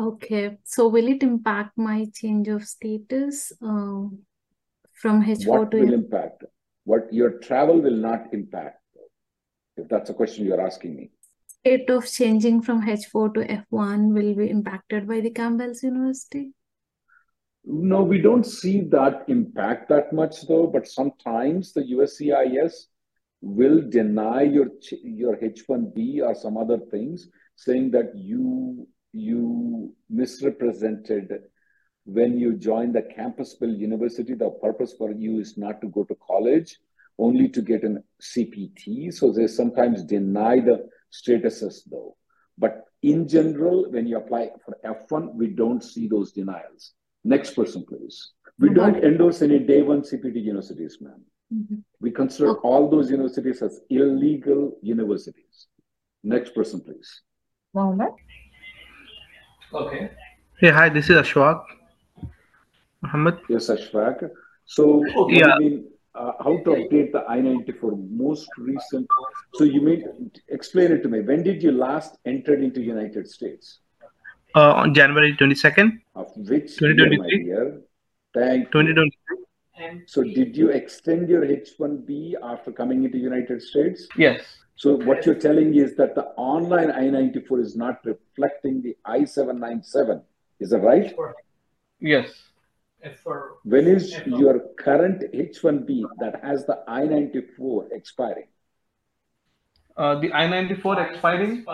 Okay. 0.00 0.56
So 0.64 0.88
will 0.88 1.08
it 1.08 1.22
impact 1.22 1.76
my 1.76 2.06
change 2.14 2.48
of 2.48 2.64
status 2.64 3.52
um, 3.60 4.20
from 4.94 5.22
H4 5.22 5.46
What 5.46 5.70
to 5.72 5.80
will 5.80 5.88
F? 5.88 5.94
impact? 5.94 6.44
What 6.84 7.12
your 7.12 7.32
travel 7.40 7.80
will 7.80 7.96
not 7.96 8.32
impact, 8.32 8.80
if 9.76 9.88
that's 9.88 10.08
a 10.08 10.14
question 10.14 10.46
you're 10.46 10.60
asking 10.66 10.96
me. 10.96 11.10
State 11.46 11.90
of 11.90 12.10
changing 12.10 12.62
from 12.62 12.86
H4 12.86 13.34
to 13.34 13.40
F1 13.40 14.14
will 14.14 14.34
be 14.34 14.48
impacted 14.48 15.06
by 15.06 15.20
the 15.20 15.30
Campbellsville 15.30 15.82
University? 15.82 16.52
No, 17.64 18.02
we 18.02 18.18
don't 18.22 18.46
see 18.46 18.80
that 18.88 19.24
impact 19.28 19.90
that 19.90 20.14
much 20.14 20.46
though, 20.48 20.66
but 20.66 20.88
sometimes 20.88 21.74
the 21.74 21.82
USCIS 21.82 22.72
will 23.42 23.82
deny 23.90 24.42
your 24.42 24.68
your 25.02 25.36
H1B 25.36 26.22
or 26.22 26.34
some 26.34 26.56
other 26.56 26.78
things, 26.90 27.28
saying 27.56 27.90
that 27.90 28.16
you 28.16 28.88
you 29.12 29.94
misrepresented 30.08 31.42
when 32.04 32.38
you 32.38 32.54
join 32.54 32.92
the 32.92 33.02
Campbellsville 33.02 33.76
University. 33.76 34.34
The 34.34 34.50
purpose 34.50 34.94
for 34.96 35.12
you 35.12 35.40
is 35.40 35.56
not 35.56 35.80
to 35.80 35.88
go 35.88 36.04
to 36.04 36.16
college, 36.26 36.78
only 37.18 37.48
to 37.48 37.62
get 37.62 37.82
an 37.82 38.02
CPT. 38.20 39.12
So 39.12 39.32
they 39.32 39.46
sometimes 39.46 40.04
deny 40.04 40.60
the 40.60 40.88
statuses 41.12 41.80
though. 41.90 42.16
But 42.58 42.84
in 43.02 43.26
general, 43.26 43.90
when 43.90 44.06
you 44.06 44.18
apply 44.18 44.50
for 44.64 44.76
F1, 44.84 45.34
we 45.34 45.48
don't 45.48 45.82
see 45.82 46.06
those 46.08 46.32
denials. 46.32 46.92
Next 47.24 47.54
person, 47.54 47.84
please. 47.86 48.32
We 48.58 48.68
Got 48.68 48.92
don't 48.94 49.04
endorse 49.04 49.42
any 49.42 49.58
day 49.58 49.82
one 49.82 50.02
CPT 50.02 50.42
universities, 50.42 50.98
ma'am. 51.00 51.24
Mhm. 51.52 51.82
We 52.00 52.10
consider 52.10 52.50
Okay. 52.50 52.68
all 52.68 52.88
those 52.90 53.10
universities 53.10 53.62
as 53.62 53.80
illegal 53.88 54.78
universities. 54.82 55.66
Next 56.22 56.54
person, 56.54 56.80
please. 56.80 57.22
Mohammed. 57.74 58.12
Okay. 59.72 60.10
Hey, 60.58 60.70
hi, 60.70 60.88
this 60.88 61.08
is 61.10 61.16
Ashwak 61.16 61.62
Muhammad. 63.02 63.38
Yes, 63.48 63.68
Ashfaq. 63.70 64.28
So, 64.66 64.86
what 65.14 65.28
do 65.30 65.34
Yeah. 65.36 65.54
you 65.58 65.60
mean, 65.60 65.84
uh, 66.14 66.32
how 66.44 66.56
to 66.64 66.70
update 66.78 67.12
the 67.12 67.22
I-94 67.28 67.96
most 68.24 68.48
recent? 68.58 69.06
So 69.54 69.64
you 69.64 69.80
may 69.80 70.02
explain 70.48 70.92
it 70.92 71.02
to 71.04 71.08
me. 71.08 71.20
When 71.20 71.42
did 71.42 71.62
you 71.62 71.72
last 71.72 72.18
enter 72.24 72.54
into 72.54 72.80
United 72.82 73.28
States? 73.28 73.78
Uh, 74.54 74.72
on 74.82 74.92
January 74.92 75.36
22nd, 75.36 76.00
Of 76.16 76.36
which 76.36 76.80
year, 76.80 76.90
my 76.90 76.96
2023. 76.96 77.44
dear? 77.44 77.80
Thank 78.34 78.64
you. 78.64 78.70
2023. 78.72 80.02
So 80.06 80.22
did 80.22 80.56
you 80.56 80.68
extend 80.70 81.28
your 81.30 81.44
H-1B 81.44 82.34
after 82.42 82.70
coming 82.72 83.04
into 83.04 83.16
United 83.18 83.62
States? 83.62 84.08
Yes. 84.16 84.42
So 84.80 84.94
what 84.96 85.26
you're 85.26 85.34
telling 85.34 85.74
is 85.74 85.94
that 85.96 86.14
the 86.14 86.24
online 86.50 86.90
I-94 86.90 87.60
is 87.60 87.76
not 87.76 87.98
reflecting 88.02 88.80
the 88.80 88.96
I-797. 89.04 90.22
Is 90.58 90.70
that 90.70 90.78
right? 90.78 91.14
Yes. 91.98 92.30
for 93.22 93.58
When 93.64 93.86
is 93.86 94.14
your 94.24 94.60
current 94.78 95.22
H-1B 95.34 96.04
that 96.20 96.42
has 96.42 96.64
the 96.64 96.82
I-94 96.88 97.92
expiring? 97.92 98.46
Uh, 99.98 100.18
the 100.18 100.32
I-94 100.32 101.10
expiring 101.10 101.66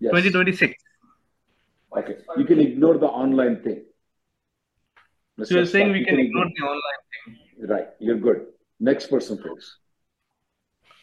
Yes. 0.00 0.10
2026. 0.10 0.72
Okay. 1.98 2.16
You 2.38 2.46
can 2.46 2.60
ignore 2.60 2.96
the 2.96 3.08
online 3.08 3.62
thing. 3.62 3.82
So 5.42 5.56
you're 5.56 5.66
saying 5.66 5.92
we 5.92 5.98
you 5.98 6.06
can 6.06 6.18
ignore 6.18 6.46
the 6.46 6.64
online 6.64 7.00
thing. 7.12 7.68
Right. 7.68 7.88
You're 7.98 8.16
good. 8.16 8.46
Next 8.80 9.08
person, 9.08 9.36
please. 9.36 9.83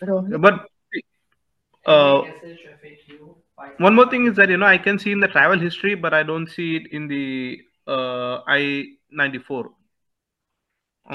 Rohit. 0.02 0.42
But 0.42 0.68
uh, 1.86 2.22
one 3.78 3.96
more 3.96 4.10
thing 4.10 4.28
is 4.28 4.36
that 4.36 4.50
you 4.50 4.58
know 4.58 4.66
I 4.66 4.78
can 4.78 5.00
see 5.00 5.12
in 5.12 5.20
the 5.20 5.28
travel 5.28 5.60
history, 5.60 5.96
but 5.96 6.14
I 6.14 6.24
don't 6.24 6.48
see 6.48 6.76
it 6.78 6.92
in 6.92 7.08
the 7.08 7.62
uh, 7.88 8.42
I-94 8.48 9.70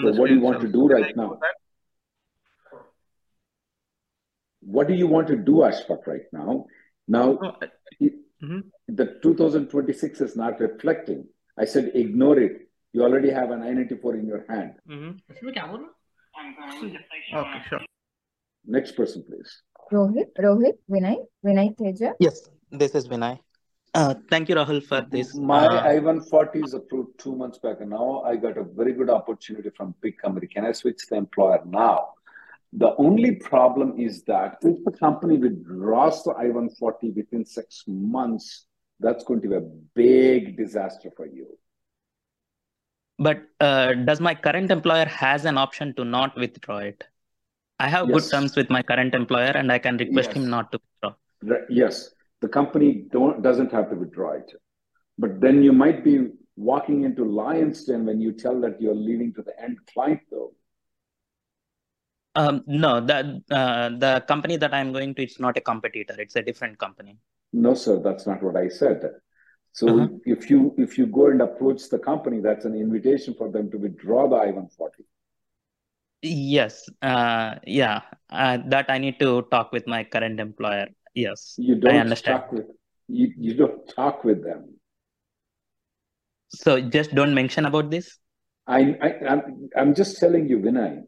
So 0.00 0.10
the 0.10 0.12
what 0.12 0.28
do 0.28 0.34
you 0.34 0.40
screen 0.40 0.42
want 0.42 0.60
to 0.60 0.68
do 0.68 0.88
right 0.88 1.14
go 1.14 1.22
now? 1.22 1.38
What 4.60 4.88
do 4.88 4.94
you 4.94 5.06
want 5.06 5.28
to 5.28 5.36
do, 5.36 5.56
Ashfaq, 5.68 6.06
right 6.06 6.26
now? 6.32 6.66
Now, 7.06 7.38
No, 7.40 7.56
I- 7.62 7.70
it- 8.00 8.18
Mhm. 8.42 8.64
the 8.88 9.06
2026 9.22 10.20
is 10.20 10.36
not 10.36 10.60
reflecting. 10.60 11.28
I 11.56 11.64
said 11.64 11.92
ignore 11.94 12.38
it. 12.40 12.68
You 12.92 13.02
already 13.04 13.30
have 13.30 13.50
an 13.52 13.62
I-94 13.62 14.16
in 14.16 14.26
your 14.26 14.44
hand. 14.48 14.74
Mhm. 14.88 15.20
Okay, 17.32 17.62
sure. 17.68 17.80
Next 18.66 18.92
person, 18.92 19.22
please. 19.26 19.62
Rohit. 19.92 20.30
Rohit. 20.38 20.78
Vinay. 20.90 21.16
Vinay 21.44 21.76
Teja. 21.76 22.12
Yes, 22.18 22.48
this 22.70 22.94
is 22.94 23.06
Vinay. 23.08 23.38
Uh, 23.94 24.14
thank 24.28 24.48
you, 24.48 24.54
Rahul, 24.56 24.82
for 24.82 25.00
this. 25.10 25.34
My 25.34 25.66
Uh, 25.66 25.88
I-140 25.88 26.64
is 26.64 26.74
approved 26.74 27.18
two 27.18 27.34
months 27.34 27.58
back, 27.58 27.80
and 27.80 27.90
now 27.90 28.20
I 28.22 28.36
got 28.36 28.58
a 28.58 28.64
very 28.64 28.92
good 28.92 29.08
opportunity 29.08 29.70
from 29.70 29.94
big 30.02 30.18
company. 30.18 30.46
Can 30.46 30.64
I 30.66 30.72
switch 30.72 31.06
the 31.08 31.16
employer 31.16 31.62
now? 31.64 32.10
The 32.72 32.94
only 32.96 33.36
problem 33.36 33.98
is 33.98 34.22
that 34.24 34.58
if 34.62 34.84
the 34.84 34.90
company 34.90 35.38
withdraws 35.38 36.22
the 36.24 36.32
I-140 36.32 37.14
within 37.14 37.44
six 37.46 37.84
months, 37.86 38.66
that's 39.00 39.24
going 39.24 39.40
to 39.42 39.48
be 39.48 39.54
a 39.54 39.68
big 39.94 40.56
disaster 40.56 41.10
for 41.16 41.26
you. 41.26 41.46
but 43.18 43.38
uh, 43.60 43.94
does 43.94 44.20
my 44.20 44.34
current 44.34 44.70
employer 44.70 45.06
has 45.06 45.46
an 45.46 45.56
option 45.56 45.94
to 45.94 46.04
not 46.04 46.36
withdraw 46.36 46.78
it? 46.78 47.04
I 47.78 47.88
have 47.88 48.08
good 48.08 48.24
terms 48.30 48.56
with 48.56 48.70
my 48.70 48.82
current 48.82 49.14
employer, 49.14 49.52
and 49.54 49.70
I 49.70 49.78
can 49.78 49.96
request 49.98 50.32
him 50.32 50.48
not 50.48 50.72
to 50.72 50.80
withdraw. 51.02 51.60
Yes, 51.68 52.10
the 52.40 52.48
company 52.48 53.04
don't, 53.12 53.42
doesn't 53.42 53.72
have 53.72 53.90
to 53.90 53.96
withdraw 53.96 54.32
it. 54.32 54.50
But 55.18 55.40
then 55.40 55.62
you 55.62 55.72
might 55.72 56.02
be 56.04 56.28
walking 56.56 57.04
into 57.04 57.24
Lion's 57.24 57.84
Den 57.84 58.06
when 58.06 58.20
you 58.20 58.32
tell 58.32 58.60
that 58.60 58.80
you're 58.80 58.94
leaving 58.94 59.34
to 59.34 59.42
the 59.42 59.58
end 59.62 59.78
client, 59.92 60.20
though. 60.30 60.52
Um, 62.34 62.64
no, 62.66 63.00
the 63.00 63.42
uh, 63.50 63.88
the 63.90 64.22
company 64.28 64.56
that 64.58 64.74
I'm 64.74 64.92
going 64.92 65.14
to, 65.14 65.22
it's 65.22 65.40
not 65.40 65.56
a 65.56 65.60
competitor. 65.60 66.14
It's 66.18 66.36
a 66.36 66.42
different 66.42 66.78
company. 66.78 67.18
No, 67.52 67.72
sir, 67.74 67.98
that's 68.02 68.26
not 68.26 68.42
what 68.42 68.56
I 68.56 68.68
said. 68.68 69.10
So 69.72 69.88
Uh-huh. 69.88 70.08
if 70.24 70.50
you 70.50 70.74
if 70.78 70.98
you 70.98 71.06
go 71.06 71.28
and 71.28 71.40
approach 71.40 71.88
the 71.88 71.98
company, 71.98 72.40
that's 72.40 72.64
an 72.64 72.74
invitation 72.74 73.34
for 73.34 73.50
them 73.50 73.70
to 73.70 73.78
withdraw 73.78 74.28
the 74.28 74.36
I-140. 74.36 75.04
Yes, 76.26 76.88
uh, 77.02 77.56
yeah, 77.66 78.02
uh, 78.30 78.58
that 78.68 78.90
I 78.90 78.98
need 78.98 79.18
to 79.20 79.42
talk 79.50 79.72
with 79.72 79.86
my 79.86 80.04
current 80.04 80.40
employer. 80.40 80.88
Yes, 81.14 81.54
You 81.56 81.76
don't 81.76 81.96
understand. 81.96 82.40
talk 82.40 82.52
with 82.52 82.66
You, 83.08 83.32
you 83.38 83.54
don't 83.54 83.86
talk 83.94 84.24
with 84.24 84.42
them. 84.42 84.74
So 86.48 86.80
just 86.80 87.14
don't 87.14 87.34
mention 87.34 87.66
about 87.66 87.90
this. 87.90 88.18
I, 88.66 88.96
I 89.00 89.08
I'm 89.28 89.68
I'm 89.76 89.94
just 89.94 90.18
telling 90.18 90.48
you, 90.48 90.58
Vinay. 90.58 91.04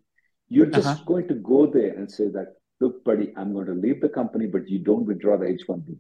You're 0.49 0.67
just 0.67 0.87
Uh-huh. 0.89 1.05
going 1.07 1.29
to 1.29 1.35
go 1.35 1.67
there 1.67 1.93
and 1.95 2.11
say 2.11 2.29
that, 2.29 2.55
look, 2.81 3.05
buddy, 3.05 3.33
I'm 3.37 3.53
going 3.53 3.67
to 3.67 3.75
leave 3.75 4.01
the 4.01 4.09
company, 4.09 4.47
but 4.47 4.69
you 4.69 4.79
don't 4.79 5.05
withdraw 5.05 5.37
the 5.37 5.47
H1B. 5.47 5.97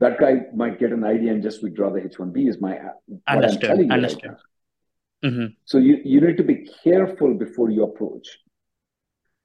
That 0.00 0.18
guy 0.18 0.46
might 0.54 0.78
get 0.78 0.92
an 0.92 1.04
idea 1.04 1.32
and 1.32 1.42
just 1.42 1.62
withdraw 1.62 1.90
the 1.90 2.00
H1B. 2.00 2.48
Is 2.48 2.60
my 2.60 2.78
what 2.78 3.44
I'm 3.44 3.58
Understood. 3.58 3.68
telling 3.70 3.90
you 3.90 3.90
right 3.90 3.92
Understood. 3.94 4.30
now. 5.22 5.30
hmm 5.30 5.46
So 5.64 5.78
you 5.78 5.98
you 6.04 6.20
need 6.20 6.36
to 6.36 6.44
be 6.44 6.68
careful 6.84 7.34
before 7.34 7.70
you 7.70 7.84
approach. 7.84 8.38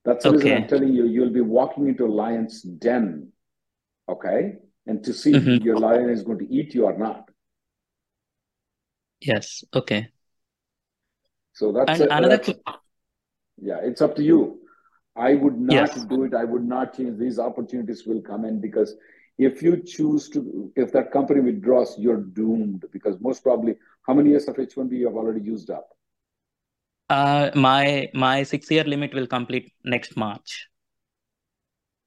That's 0.05 0.25
the 0.25 0.31
reason 0.31 0.51
I'm 0.53 0.67
telling 0.67 0.93
you. 0.93 1.05
You'll 1.05 1.29
be 1.33 1.41
walking 1.41 1.87
into 1.87 2.05
a 2.05 2.11
lion's 2.11 2.61
den, 2.61 3.31
okay, 4.09 4.57
and 4.87 5.03
to 5.03 5.13
see 5.13 5.33
hmm 5.33 5.57
if 5.57 5.63
your 5.63 5.77
lion 5.77 6.09
is 6.09 6.23
going 6.23 6.39
to 6.39 6.53
eat 6.53 6.73
you 6.75 6.85
or 6.85 6.97
not. 6.97 7.29
Yes. 9.21 9.63
Okay. 9.73 10.09
So 11.53 11.71
that's 11.71 11.99
And 11.99 12.01
a, 12.01 12.09
another. 12.09 12.39
that's 12.39 12.49
yeah, 13.61 13.79
it's 13.83 14.01
up 14.01 14.15
to 14.15 14.23
you. 14.23 14.59
I 15.15 15.35
would 15.35 15.59
not 15.59 15.91
Yes. 15.91 16.07
do 16.07 16.23
it. 16.23 16.33
I 16.33 16.45
would 16.45 16.63
not 16.63 16.95
change. 16.95 17.19
These 17.19 17.39
opportunities 17.39 18.05
will 18.05 18.21
come 18.21 18.45
in 18.45 18.61
because 18.61 18.95
if 19.37 19.61
you 19.61 19.81
choose 19.83 20.29
to, 20.29 20.71
if 20.75 20.91
that 20.93 21.11
company 21.11 21.41
withdraws, 21.41 21.95
you're 21.97 22.21
doomed 22.21 22.85
because 22.91 23.19
most 23.19 23.43
probably, 23.43 23.75
how 24.07 24.13
many 24.13 24.29
years 24.31 24.47
of 24.47 24.59
H1B 24.59 24.97
you 24.97 25.07
have 25.07 25.15
already 25.15 25.41
used 25.41 25.69
up? 25.69 25.89
Uh, 27.09 27.49
my 27.55 28.09
my 28.13 28.43
six 28.43 28.69
year 28.69 28.83
limit 28.83 29.13
will 29.13 29.27
complete 29.27 29.73
next 29.83 30.15
March. 30.15 30.67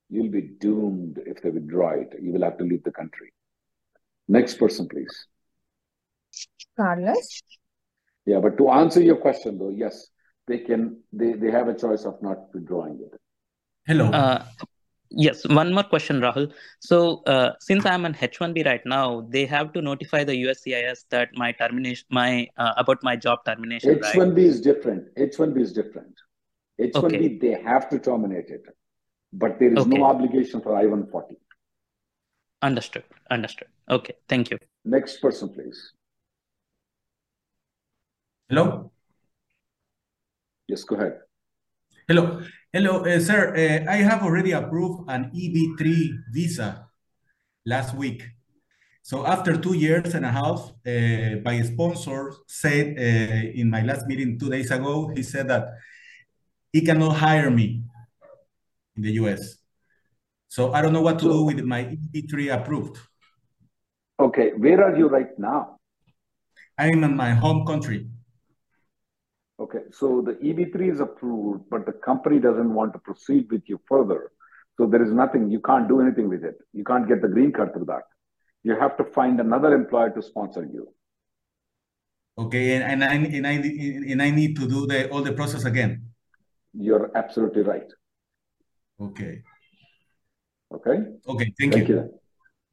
You'll 0.09 0.31
be 0.31 0.43
doomed 0.43 1.21
if 1.27 1.43
they 1.43 1.51
withdraw 1.51 1.91
it. 1.91 2.15
You 2.21 2.33
will 2.33 2.43
have 2.43 2.59
to 2.59 2.65
leave 2.65 2.85
the 2.85 2.93
country. 2.93 3.33
Next 4.29 4.55
person, 4.55 4.89
please. 4.89 5.27
Carlos. 6.77 7.43
Yeah, 8.27 8.41
but 8.41 8.57
to 8.59 8.69
answer 8.71 9.03
your 9.03 9.17
question 9.17 9.59
though, 9.59 9.71
yes, 9.71 10.09
they 10.47 10.59
can, 10.59 11.01
they, 11.13 11.33
they 11.33 11.51
have 11.51 11.69
a 11.69 11.75
choice 11.75 12.05
of 12.05 12.23
not 12.23 12.39
withdrawing 12.55 13.01
it. 13.03 13.19
Hello. 13.87 14.11
Uh, 14.11 14.45
yes. 15.17 15.47
One 15.47 15.73
more 15.73 15.83
question, 15.85 16.21
Rahul. 16.21 16.53
So 16.81 17.23
uh, 17.27 17.53
since 17.61 17.87
I'm 17.87 18.05
on 18.05 18.15
H1B 18.15 18.65
right 18.67 18.81
now, 18.85 19.27
they 19.29 19.47
have 19.47 19.73
to 19.75 19.83
notify 19.83 20.25
the 20.25 20.33
USCIS 20.45 21.05
that 21.11 21.31
my 21.35 21.53
termination, 21.53 22.07
my 22.11 22.49
uh, 22.57 22.73
about 22.77 23.03
my 23.03 23.17
job 23.17 23.45
termination. 23.45 23.99
H1B 23.99 24.39
is 24.39 24.61
different. 24.61 25.09
H1B 25.17 25.61
is 25.61 25.73
different. 25.73 26.15
H1B, 26.81 26.95
Okay. 27.05 27.39
they 27.39 27.63
have 27.63 27.89
to 27.91 27.99
terminate 27.99 28.49
it, 28.49 28.63
but 29.33 29.59
there 29.59 29.73
is 29.73 29.79
Okay. 29.81 29.99
no 29.99 30.05
obligation 30.05 30.61
for 30.61 30.75
I-140. 30.77 31.37
Understood. 32.63 33.05
Understood. 33.31 33.69
Okay. 33.91 34.15
Thank 34.29 34.51
you. 34.51 34.59
Next 34.85 35.19
person, 35.21 35.49
please. 35.49 35.93
Hello. 38.49 38.93
Yes, 40.69 40.85
go 40.85 40.97
ahead. 40.97 41.19
Hello. 42.09 42.43
Hello, 42.75 43.05
uh, 43.05 43.21
sir. 43.21 43.53
Uh, 43.53 43.85
I 43.85 43.97
have 43.97 44.23
already 44.23 44.53
approved 44.53 45.05
an 45.07 45.31
EB3 45.37 46.33
visa 46.33 46.89
last 47.67 47.95
week. 47.95 48.25
So 49.03 49.27
after 49.27 49.59
two 49.59 49.75
years 49.75 50.15
and 50.15 50.25
a 50.25 50.33
half, 50.33 50.73
uh, 50.87 51.45
my 51.45 51.61
sponsor 51.61 52.33
said 52.47 52.97
uh, 52.97 53.61
in 53.61 53.69
my 53.69 53.83
last 53.83 54.07
meeting 54.07 54.39
two 54.39 54.49
days 54.49 54.71
ago, 54.71 55.13
he 55.15 55.23
said 55.23 55.49
that 55.49 55.69
he 56.73 56.81
cannot 56.81 57.17
hire 57.17 57.51
me 57.51 57.83
in 58.97 59.03
the 59.03 59.13
US. 59.21 59.59
So 60.49 60.73
I 60.73 60.81
don't 60.81 60.95
know 60.95 61.03
what 61.03 61.19
to 61.19 61.27
do 61.27 61.43
with 61.45 61.61
my 61.61 61.85
EB3 61.85 62.55
approved. 62.57 62.97
okay, 64.19 64.53
where 64.57 64.83
are 64.83 64.97
you 64.97 65.09
right 65.09 65.39
now? 65.39 65.77
I'm 66.79 67.05
in 67.05 67.15
my 67.17 67.33
home 67.33 67.67
country. 67.67 68.09
Okay, 69.63 69.83
so 69.93 70.23
the 70.27 70.33
EB3 70.47 70.93
is 70.93 70.99
approved, 70.99 71.63
but 71.71 71.87
the 71.87 71.93
company 71.93 72.41
doesn't 72.41 72.75
want 72.75 72.93
to 72.95 72.99
proceed 72.99 73.47
with 73.49 73.63
you 73.67 73.81
further. 73.89 74.33
So 74.77 74.87
there 74.87 75.03
is 75.03 75.13
nothing, 75.13 75.51
you 75.51 75.61
can't 75.61 75.87
do 75.89 76.01
anything 76.01 76.29
with 76.29 76.43
it. 76.43 76.57
You 76.73 76.83
can't 76.83 77.07
get 77.07 77.23
the 77.23 77.29
green 77.29 77.53
card 77.53 77.73
through 77.73 77.85
that. 77.85 78.03
You 78.65 78.75
have 78.81 78.97
to 78.97 79.05
find 79.05 79.39
another 79.39 79.73
employer 79.73 80.11
to 80.11 80.23
sponsor 80.23 80.65
you. 80.65 80.93
Okay, 82.39 82.75
and, 82.75 82.83
and 82.83 83.05
I 83.05 83.15
and 83.15 83.47
I 83.47 83.53
and 84.13 84.23
I 84.23 84.31
need 84.31 84.57
to 84.57 84.67
do 84.67 84.87
the 84.87 85.11
all 85.11 85.23
the 85.23 85.33
process 85.33 85.65
again. 85.67 86.07
You're 86.73 87.11
absolutely 87.15 87.63
right. 87.63 87.89
Okay. 88.99 89.43
Okay, 90.73 90.97
Okay, 91.29 91.53
thank 91.61 91.75
thank 91.75 91.89
you. 91.89 91.95
you. 91.97 92.21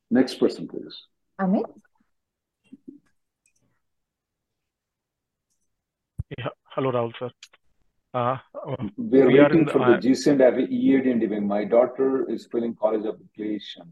Next 0.10 0.36
person, 0.36 0.66
please. 0.66 0.96
Amit. 1.42 1.66
Yeah. 6.38 6.48
Hello, 6.80 6.94
Rahul 6.94 7.12
sir. 7.20 7.30
Uh, 8.14 8.38
uh, 8.56 8.88
We're 8.96 9.28
we 9.28 9.38
waiting 9.42 9.60
in 9.60 9.66
the, 9.66 9.72
for 9.74 9.80
the 9.80 9.98
GCENT 9.98 10.40
every 10.40 10.64
EAD 10.74 11.08
and 11.08 11.22
DBA. 11.22 11.46
My 11.46 11.66
daughter 11.66 12.26
is 12.32 12.48
filling 12.50 12.74
college 12.74 13.06
application, 13.06 13.84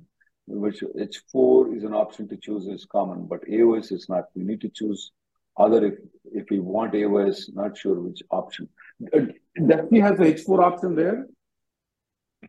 which 0.48 0.80
H4 0.80 1.76
is 1.76 1.84
an 1.84 1.94
option 1.94 2.30
to 2.30 2.38
choose 2.38 2.66
is 2.66 2.86
common, 2.90 3.26
but 3.26 3.42
AOS 3.46 3.92
is 3.92 4.08
not. 4.08 4.28
We 4.36 4.46
need 4.46 4.62
to 4.62 4.70
choose 4.70 5.12
other 5.58 5.84
if, 5.84 5.96
if 6.32 6.50
we 6.50 6.60
want 6.60 6.94
AOS, 6.94 7.54
not 7.54 7.78
sure 7.78 8.00
which 8.00 8.24
option. 8.32 8.70
Uh, 9.14 9.26
Definitely 9.58 10.00
has 10.00 10.18
the 10.18 10.34
H4 10.34 10.64
option 10.64 10.96
there. 10.96 11.28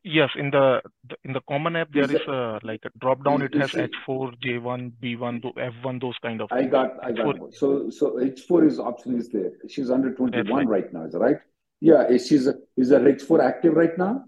Yes, 0.05 0.31
in 0.37 0.51
the, 0.51 0.81
in 1.25 1.33
the 1.33 1.41
common 1.49 1.77
app 1.77 1.89
there 1.93 2.05
Is 2.05 2.11
is 2.11 2.27
a 2.29 2.61
like 2.63 2.81
a 2.85 2.91
drop 2.99 3.25
down. 3.25 3.43
It 3.43 3.55
has 3.55 3.71
H4, 3.73 4.35
J1, 4.45 4.93
B1, 5.03 5.43
F1, 5.57 6.01
those 6.01 6.15
kind 6.23 6.41
of 6.41 6.49
I 6.53 6.61
things. 6.61 6.73
got, 6.73 6.93
I 7.03 7.13
got, 7.13 7.37
H4, 7.37 7.55
so, 7.55 7.91
so 7.91 8.13
H4 8.13 8.67
is 8.67 8.79
option 8.79 9.17
is 9.19 9.29
there. 9.31 9.53
She's 9.69 9.91
under 9.91 10.13
21 10.13 10.47
right. 10.53 10.69
right 10.69 10.93
now, 10.93 11.05
is 11.05 11.13
that 11.13 11.19
right? 11.19 11.37
Yeah, 11.81 12.07
is 12.09 12.27
she's, 12.27 12.47
a- 12.47 12.59
is 12.77 12.91
her 12.91 13.01
H4 13.01 13.43
active 13.43 13.75
right 13.75 13.97
now? 13.97 14.25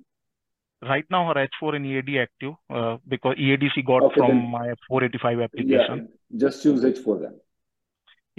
Right 0.83 1.05
now 1.11 1.33
her 1.33 1.46
H4 1.62 1.77
in 1.77 1.85
EAD 1.85 2.16
active 2.18 2.55
uh, 2.70 2.96
because 3.07 3.37
EAD 3.38 3.64
she 3.75 3.83
got 3.83 4.03
Okay, 4.05 4.14
from 4.16 4.29
then, 4.29 4.51
my 4.51 4.75
485 4.88 5.40
application. 5.40 6.09
yeah, 6.31 6.38
just 6.38 6.64
use 6.64 6.83
H4 6.83 7.20
then. 7.20 7.40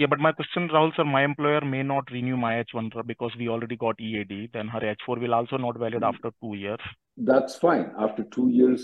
Yeah, 0.02 0.08
but 0.10 0.18
my 0.18 0.32
question, 0.32 0.68
Rahul 0.68 0.92
sir, 0.96 1.04
my 1.04 1.22
employer 1.22 1.60
may 1.60 1.84
not 1.84 2.10
renew 2.10 2.36
my 2.36 2.54
H1 2.64 2.96
r- 2.96 3.04
because 3.04 3.30
we 3.38 3.48
already 3.48 3.76
got 3.76 4.00
EAD. 4.00 4.50
Then 4.52 4.66
her 4.66 4.80
H4 4.80 5.20
will 5.20 5.32
also 5.34 5.56
not 5.58 5.78
valid 5.78 6.02
after 6.02 6.32
two 6.42 6.54
years. 6.54 6.80
That's 7.16 7.54
fine. 7.54 7.92
After 7.96 8.24
two 8.24 8.48
years, 8.48 8.82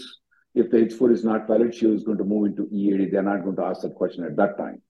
if 0.55 0.71
the 0.71 0.77
H4 0.77 1.11
is 1.13 1.25
not 1.25 1.49
valid, 1.49 1.75
she 1.75 1.87
is 1.87 2.05
going 2.05 2.19
to 2.19 2.25
move 2.25 2.47
into 2.51 2.69
EAD. 2.71 3.11
They're 3.11 3.25
not 3.31 3.43
going 3.43 3.57
to 3.57 3.65
ask 3.65 3.81
that 3.83 3.97
question 3.97 4.23
at 4.27 4.37
that 4.37 4.57
time. 4.57 4.81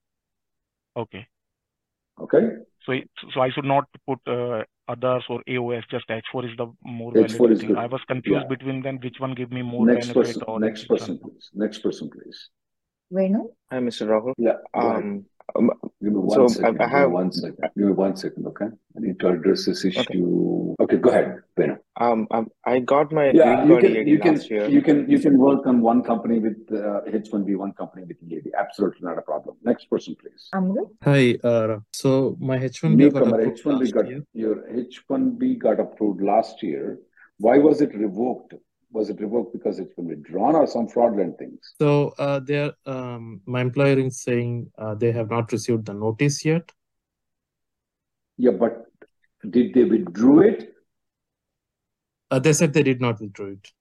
Okay. 1.04 1.26
Okay? 2.20 2.44
So, 2.84 2.92
so 3.32 3.40
I 3.40 3.48
should 3.48 3.64
not 3.64 3.84
put 4.06 4.18
uh, 4.26 4.64
others 4.86 5.24
or 5.30 5.42
AOS, 5.48 5.84
just 5.90 6.08
H4 6.08 6.50
is 6.50 6.56
the 6.58 6.66
more 6.82 7.10
valid 7.14 7.30
H4 7.30 7.52
is 7.52 7.60
thing. 7.60 7.74
I 7.74 7.84
good. 7.86 7.92
was 7.92 8.02
Yeah. 8.06 8.14
confused 8.16 8.48
between 8.50 8.82
them, 8.82 8.98
which 9.02 9.18
one 9.18 9.32
give 9.34 9.50
me 9.50 9.62
more 9.62 9.86
Next 9.86 10.08
benefit 10.08 10.26
person, 10.26 10.42
or 10.46 10.60
next 10.60 10.82
which 10.90 10.90
one. 10.90 10.98
person, 10.98 11.18
please. 11.24 11.50
Next 11.54 11.78
person, 11.78 12.10
please. 12.10 12.50
Venu. 13.10 13.48
Hi, 13.70 13.78
Mr. 13.78 14.06
Rahul. 14.12 14.34
Yeah, 14.36 14.56
go 14.74 14.88
ahead. 14.88 15.02
Um, 15.04 15.24
um, 15.56 15.70
Give 16.02 16.12
me 16.12 16.20
so 16.30 16.42
one 16.42 16.42
I, 16.42 16.46
second. 16.46 16.64
I 16.66 16.84
Give 16.84 16.90
have 16.90 17.10
one 17.10 17.32
second. 17.32 17.58
Give 17.76 17.86
me 17.86 17.92
one 17.92 18.16
second, 18.16 18.46
okay? 18.46 18.66
I 18.66 19.00
need 19.00 19.18
to 19.20 19.28
address 19.28 19.66
this 19.66 19.84
issue. 19.84 20.74
Okay, 20.80 20.96
go 20.96 21.10
ahead, 21.10 21.40
Venu. 21.56 21.76
Um, 22.00 22.28
um, 22.30 22.48
I 22.64 22.78
got 22.80 23.12
my 23.12 23.30
Yeah, 23.30 23.64
green 23.64 23.68
you 23.68 23.74
card 23.74 23.82
can, 23.84 23.96
EAD 23.96 24.08
you 24.08 24.18
can, 24.18 24.34
last 24.34 24.50
year. 24.50 24.68
you 24.68 24.82
can, 24.82 25.10
you 25.10 25.18
can 25.18 25.38
work 25.38 25.66
on 25.66 25.80
one 25.80 26.02
company 26.02 26.38
with 26.38 26.56
uh, 26.70 27.00
H1B, 27.10 27.56
one 27.56 27.72
company 27.72 28.04
with 28.06 28.16
EAD. 28.22 28.52
Absolutely 28.58 29.00
not 29.02 29.18
a 29.18 29.22
problem. 29.22 29.56
Next 29.64 29.90
person, 29.90 30.14
please. 30.20 30.48
Amrut. 30.54 30.88
Hi, 31.02 31.36
uh, 31.42 31.78
so 31.92 32.36
my 32.38 32.58
H1B 32.58 33.12
got 33.12 33.22
approved 33.26 33.64
H1B 33.64 33.80
last 33.80 33.94
got, 33.94 34.08
year. 34.08 34.22
your 34.34 34.56
H1B 34.70 35.58
got 35.58 35.80
approved 35.80 36.20
last 36.22 36.62
year. 36.62 36.98
Why 37.38 37.58
was 37.58 37.80
it 37.80 37.94
revoked? 37.94 38.54
Was 38.90 39.10
it 39.10 39.20
revoked 39.20 39.52
because 39.52 39.78
it's 39.78 39.92
been 39.94 40.08
withdrawn 40.08 40.54
or 40.54 40.66
some 40.66 40.88
fraudulent 40.88 41.38
things? 41.38 41.74
So 41.78 42.14
uh, 42.18 42.40
they're 42.40 42.72
um, 42.86 43.42
my 43.44 43.60
employer 43.60 43.98
is 43.98 44.22
saying 44.22 44.72
uh, 44.78 44.94
they 44.94 45.12
have 45.12 45.30
not 45.30 45.52
received 45.52 45.86
the 45.86 45.94
notice 45.94 46.44
yet. 46.44 46.72
Yeah, 48.38 48.52
but 48.52 48.86
did 49.50 49.74
they 49.74 49.84
withdraw 49.84 50.40
it? 50.40 50.74
Uh, 52.30 52.38
they 52.38 52.52
said 52.52 52.72
they 52.72 52.82
did 52.82 53.00
not 53.00 53.20
withdraw 53.20 53.48
it. 53.48 53.72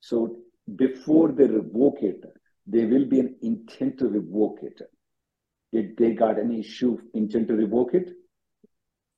So 0.00 0.36
before 0.76 1.32
they 1.32 1.44
revoke 1.44 2.02
it, 2.02 2.24
there 2.66 2.86
will 2.86 3.06
be 3.06 3.20
an 3.20 3.36
intent 3.42 3.98
to 3.98 4.08
revoke 4.08 4.58
it. 4.62 4.80
Did 5.72 5.96
they 5.96 6.12
got 6.12 6.38
any 6.38 6.60
issue 6.60 6.98
intent 7.14 7.48
to 7.48 7.54
revoke 7.54 7.94
it? 7.94 8.10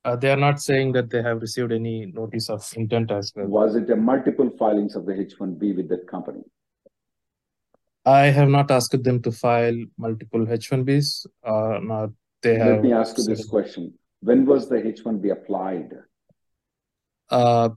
Uh, 0.04 0.16
they 0.16 0.30
are 0.30 0.36
not 0.36 0.60
saying 0.60 0.92
that 0.92 1.10
they 1.10 1.22
have 1.22 1.40
received 1.40 1.72
any 1.72 2.06
notice 2.06 2.48
of 2.48 2.66
intent 2.76 3.10
as 3.10 3.32
well. 3.34 3.46
Was 3.46 3.74
it 3.74 3.90
a 3.90 3.96
multiple 3.96 4.47
filings 4.58 4.96
of 4.96 5.06
the 5.06 5.12
H1B 5.12 5.76
with 5.76 5.88
that 5.88 6.06
company? 6.08 6.42
I 8.04 8.26
have 8.26 8.48
not 8.48 8.70
asked 8.70 9.02
them 9.02 9.20
to 9.22 9.32
file 9.32 9.76
multiple 9.98 10.46
H1Bs. 10.46 11.26
Uh, 11.44 11.78
no, 11.82 12.12
they 12.42 12.58
Let 12.58 12.66
have 12.68 12.82
me 12.82 12.92
ask 12.92 13.18
you 13.18 13.24
this 13.24 13.46
question. 13.46 13.92
When 14.20 14.46
was 14.46 14.68
the 14.68 14.76
H1B 14.76 15.30
applied? 15.32 15.92
uh, 17.30 17.68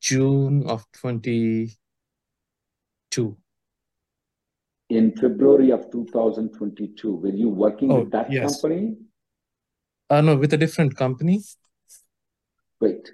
June 0.00 0.64
of 0.68 0.84
22. 0.92 1.68
in 4.90 5.12
February 5.16 5.70
of 5.70 5.90
2022. 5.90 7.14
Were 7.14 7.28
you 7.28 7.48
working 7.48 7.90
Oh, 7.90 8.00
with 8.00 8.10
that 8.10 8.30
yes. 8.30 8.60
company? 8.60 8.96
Uh, 10.10 10.20
no, 10.20 10.36
with 10.36 10.52
a 10.52 10.58
different 10.58 10.94
company. 10.96 11.40
Wait, 12.80 13.12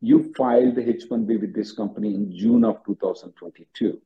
you 0.00 0.32
filed 0.36 0.76
the 0.76 0.88
H-1B 0.88 1.40
with 1.40 1.54
this 1.54 1.72
company 1.72 2.14
in 2.14 2.34
June 2.36 2.64
of 2.64 2.84
2022. 2.84 4.00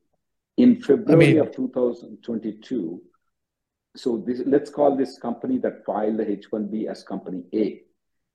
In 0.57 0.81
February 0.81 1.35
mean- 1.35 1.41
of 1.41 1.55
2022, 1.55 3.03
so 3.97 4.23
this, 4.27 4.43
let's 4.45 4.71
call 4.71 4.97
this 4.97 5.19
company 5.19 5.59
that 5.59 5.85
filed 5.85 6.17
the 6.17 6.29
H-1B 6.29 6.89
as 6.89 7.05
Company 7.05 7.45
A. 7.55 7.81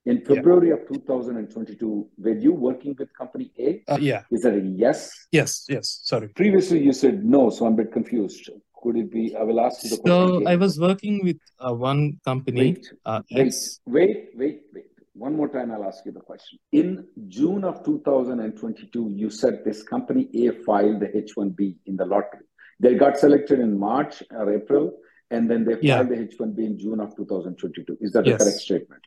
In 0.05 0.23
February 0.23 0.71
of 0.71 0.87
2022, 0.87 2.07
were 2.17 2.37
you 2.37 2.53
working 2.53 2.95
with 2.97 3.13
Company 3.13 3.51
A? 3.59 3.83
Uh, 3.87 3.97
yeah. 3.99 4.23
Is 4.31 4.41
that 4.41 4.53
a 4.53 4.61
yes? 4.61 5.27
Yes, 5.31 5.65
yes. 5.69 5.99
Sorry. 6.03 6.29
Previously, 6.29 6.81
you 6.81 6.93
said 6.93 7.25
no, 7.25 7.49
so 7.49 7.65
I'm 7.65 7.73
a 7.73 7.77
bit 7.77 7.91
confused. 7.91 8.49
Could 8.81 8.95
it 8.95 9.11
be? 9.11 9.35
I 9.35 9.43
will 9.43 9.59
ask 9.59 9.83
you 9.83 9.89
the 9.89 9.97
question 9.97 10.43
So. 10.43 10.47
I 10.47 10.55
was 10.55 10.79
working 10.79 11.19
with 11.21 11.37
uh, 11.59 11.73
one 11.73 12.19
company. 12.23 12.59
Wait, 12.61 12.87
Uh, 13.05 13.21
wait, 13.29 13.53
wait, 13.85 14.29
wait, 14.35 14.61
wait. 14.73 14.88
One 15.19 15.35
more 15.35 15.49
time, 15.49 15.69
I'll 15.73 15.83
ask 15.83 16.05
you 16.05 16.13
the 16.13 16.21
question. 16.21 16.59
In 16.71 17.05
June 17.27 17.65
of 17.65 17.83
2022, 17.83 19.11
you 19.17 19.29
said 19.29 19.63
this 19.65 19.83
company 19.83 20.29
A 20.45 20.51
filed 20.63 21.01
the 21.01 21.15
H-1B 21.15 21.75
in 21.87 21.97
the 21.97 22.05
lottery. 22.05 22.45
They 22.79 22.95
got 22.95 23.17
selected 23.17 23.59
in 23.59 23.77
March 23.77 24.23
or 24.31 24.53
April, 24.53 24.93
and 25.29 25.51
then 25.51 25.65
they 25.65 25.77
Yeah. 25.81 25.97
filed 25.97 26.09
the 26.13 26.19
H-1B 26.21 26.59
in 26.65 26.77
June 26.79 27.01
of 27.01 27.17
2022. 27.17 27.97
Is 27.99 28.13
that 28.13 28.23
the 28.23 28.37
correct 28.37 28.59
statement? 28.59 29.01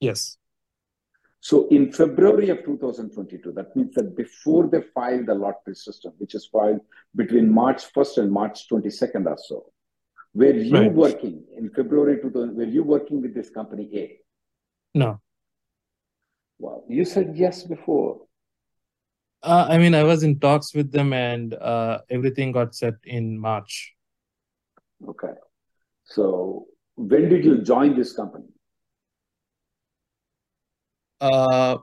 Yes. 0.00 0.36
So 1.38 1.68
in 1.68 1.92
February 1.92 2.48
of 2.48 2.64
2022, 2.64 3.52
that 3.52 3.76
means 3.76 3.94
that 3.94 4.16
before 4.16 4.66
they 4.66 4.80
filed 4.80 5.26
the 5.26 5.36
lottery 5.36 5.76
system, 5.76 6.14
which 6.18 6.34
is 6.34 6.46
filed 6.46 6.80
between 7.14 7.48
March 7.48 7.84
1st 7.92 8.18
and 8.18 8.32
March 8.32 8.66
22nd 8.68 9.28
or 9.28 9.38
so, 9.38 9.70
were 10.34 10.50
you 10.70 10.74
Right. 10.80 10.92
working 10.92 11.44
in 11.52 11.70
February 11.70 12.20
2000, 12.20 12.56
were 12.56 12.64
you 12.78 12.82
working 12.82 13.20
with 13.22 13.34
this 13.34 13.50
company 13.50 13.88
A? 14.02 14.20
No. 14.96 15.20
Well, 16.58 16.84
you 16.88 17.04
said 17.04 17.32
yes 17.34 17.64
before. 17.64 18.22
Uh, 19.42 19.66
I 19.68 19.78
mean, 19.78 19.94
I 19.94 20.02
was 20.04 20.22
in 20.22 20.40
talks 20.40 20.74
with 20.74 20.90
them 20.90 21.12
and 21.12 21.54
uh, 21.54 22.00
everything 22.10 22.52
got 22.52 22.74
set 22.74 22.94
in 23.04 23.38
March. 23.38 23.94
Okay. 25.06 25.34
So 26.04 26.66
when 26.96 27.28
did 27.28 27.44
you 27.44 27.62
join 27.62 27.96
this 27.96 28.14
company? 28.14 28.46
Uh, 31.20 31.78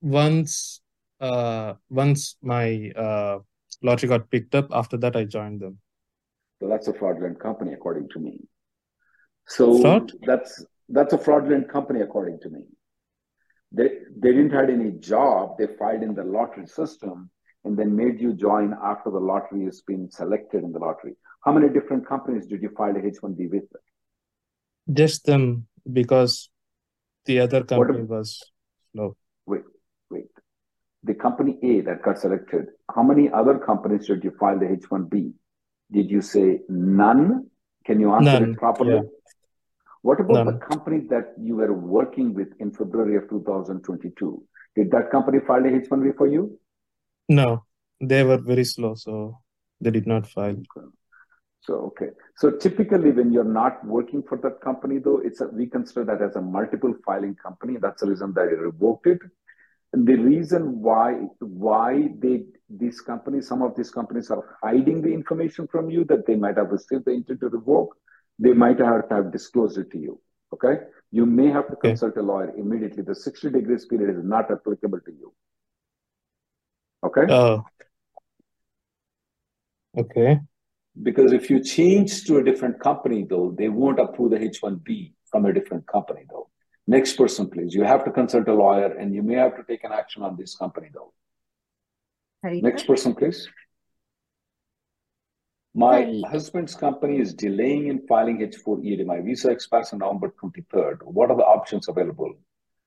once 0.00 0.80
uh, 1.20 1.74
once 1.88 2.36
my 2.42 2.90
uh, 2.96 3.38
lottery 3.82 4.08
got 4.08 4.30
picked 4.30 4.54
up, 4.54 4.68
after 4.72 4.96
that 4.98 5.16
I 5.16 5.24
joined 5.24 5.60
them. 5.60 5.78
So 6.60 6.68
that's 6.68 6.88
a 6.88 6.94
fraudulent 6.94 7.40
company, 7.40 7.72
according 7.72 8.08
to 8.10 8.18
me. 8.18 8.40
So 9.48 9.80
Fraud? 9.80 10.12
that's 10.26 10.64
that's 10.88 11.12
a 11.12 11.18
fraudulent 11.18 11.68
company, 11.70 12.00
according 12.00 12.40
to 12.40 12.50
me. 12.50 12.60
They 13.72 13.88
they 14.16 14.32
didn't 14.32 14.52
had 14.52 14.70
any 14.70 14.92
job. 14.92 15.58
They 15.58 15.66
filed 15.78 16.02
in 16.02 16.14
the 16.14 16.24
lottery 16.24 16.66
system 16.66 17.30
and 17.64 17.76
then 17.76 17.96
made 17.96 18.20
you 18.20 18.32
join 18.32 18.74
after 18.82 19.10
the 19.10 19.18
lottery 19.18 19.64
has 19.64 19.82
been 19.82 20.10
selected 20.10 20.62
in 20.62 20.72
the 20.72 20.78
lottery. 20.78 21.16
How 21.44 21.52
many 21.52 21.68
different 21.68 22.06
companies 22.06 22.46
did 22.46 22.62
you 22.62 22.70
file 22.76 22.96
a 22.96 23.04
H-1B 23.04 23.50
with? 23.50 23.64
Just 24.92 25.26
them 25.26 25.66
because 25.92 26.48
the 27.24 27.40
other 27.40 27.64
company 27.64 28.02
was 28.02 28.40
slow. 28.92 29.16
wait, 29.46 29.62
wait. 30.10 30.26
The 31.02 31.14
company 31.14 31.58
A 31.62 31.80
that 31.82 32.02
got 32.02 32.18
selected, 32.18 32.66
how 32.94 33.02
many 33.02 33.30
other 33.30 33.58
companies 33.58 34.06
did 34.06 34.22
you 34.22 34.32
file 34.38 34.58
the 34.58 34.70
H-1B? 34.70 35.32
Did 35.90 36.10
you 36.10 36.20
say 36.20 36.60
none? 36.68 37.50
Can 37.84 38.00
you 38.00 38.12
answer 38.12 38.40
None. 38.40 38.50
it 38.52 38.58
properly? 38.58 38.94
Yeah. 38.94 39.00
What 40.02 40.20
about 40.20 40.46
the 40.46 40.52
um, 40.52 40.60
company 40.60 41.06
that 41.10 41.34
you 41.40 41.56
were 41.56 41.72
working 41.72 42.34
with 42.34 42.48
in 42.60 42.70
February 42.70 43.16
of 43.16 43.28
2022? 43.28 44.42
Did 44.76 44.90
that 44.90 45.10
company 45.10 45.38
file 45.46 45.64
a 45.64 45.68
H-1B 45.68 46.16
for 46.16 46.26
you? 46.26 46.58
No, 47.28 47.64
they 48.00 48.22
were 48.22 48.38
very 48.38 48.64
slow, 48.64 48.94
so 48.94 49.40
they 49.80 49.90
did 49.90 50.06
not 50.06 50.26
file. 50.26 50.56
So, 51.62 51.74
okay. 51.86 52.10
So 52.36 52.52
typically 52.52 53.10
when 53.10 53.32
you're 53.32 53.42
not 53.42 53.84
working 53.84 54.22
for 54.22 54.38
that 54.38 54.60
company 54.60 54.98
though, 54.98 55.18
it's 55.18 55.40
a, 55.40 55.48
we 55.48 55.66
consider 55.66 56.04
that 56.04 56.22
as 56.22 56.36
a 56.36 56.40
multiple 56.40 56.94
filing 57.04 57.34
company. 57.34 57.76
That's 57.80 58.02
the 58.02 58.08
reason 58.08 58.32
that 58.34 58.42
I 58.42 58.44
revoked 58.44 59.08
it. 59.08 59.18
And 59.92 60.06
the 60.06 60.16
reason 60.16 60.80
why 60.80 61.14
why 61.40 62.08
they 62.18 62.44
these 62.68 63.00
companies, 63.00 63.48
some 63.48 63.62
of 63.62 63.76
these 63.76 63.90
companies 63.90 64.30
are 64.30 64.56
hiding 64.62 65.00
the 65.00 65.12
information 65.12 65.66
from 65.66 65.90
you 65.90 66.04
that 66.04 66.26
they 66.26 66.34
might 66.34 66.56
have 66.56 66.70
received 66.70 67.04
the 67.04 67.12
intent 67.12 67.40
to 67.40 67.48
revoke, 67.48 67.96
they 68.38 68.52
might 68.52 68.78
have, 68.78 69.08
to 69.08 69.14
have 69.14 69.32
disclosed 69.32 69.78
it 69.78 69.90
to 69.92 69.98
you. 69.98 70.20
Okay. 70.52 70.80
You 71.10 71.26
may 71.26 71.48
have 71.48 71.66
to 71.68 71.74
Okay. 71.74 71.88
consult 71.90 72.16
a 72.16 72.22
lawyer 72.22 72.52
immediately. 72.56 73.02
The 73.02 73.14
60 73.14 73.50
day 73.50 73.60
grace 73.60 73.86
period 73.86 74.16
is 74.16 74.24
not 74.24 74.50
applicable 74.50 75.00
to 75.00 75.12
you. 75.12 75.32
Okay. 77.04 77.26
Oh, 77.28 77.64
okay. 79.96 80.40
Because 81.02 81.32
if 81.32 81.50
you 81.50 81.62
change 81.62 82.24
to 82.24 82.38
a 82.38 82.44
different 82.44 82.80
company, 82.80 83.24
though, 83.28 83.54
they 83.56 83.68
won't 83.68 84.00
approve 84.00 84.30
the 84.30 84.40
H-1B 84.42 85.12
from 85.30 85.44
a 85.44 85.52
different 85.52 85.86
company, 85.86 86.22
though. 86.30 86.48
Next 86.86 87.14
person, 87.16 87.50
please. 87.50 87.74
You 87.74 87.84
have 87.84 88.04
to 88.04 88.10
consult 88.10 88.48
a 88.48 88.54
lawyer 88.54 88.86
and 88.96 89.14
you 89.14 89.22
may 89.22 89.34
have 89.34 89.56
to 89.56 89.62
take 89.64 89.84
an 89.84 89.92
action 89.92 90.22
on 90.22 90.36
this 90.36 90.54
company, 90.56 90.88
though. 90.92 91.12
Next 92.62 92.86
person, 92.86 93.14
please. 93.14 93.48
My 95.76 96.04
Hi. 96.04 96.22
husband's 96.30 96.74
company 96.74 97.20
is 97.20 97.34
delaying 97.34 97.88
in 97.88 98.06
filing 98.06 98.40
H-4 98.40 98.82
EAD. 98.82 99.06
My 99.06 99.20
visa 99.20 99.50
expires 99.50 99.92
on 99.92 99.98
November 99.98 100.32
23rd. 100.42 101.02
What 101.02 101.30
are 101.30 101.36
the 101.36 101.44
options 101.44 101.86
available? 101.88 102.32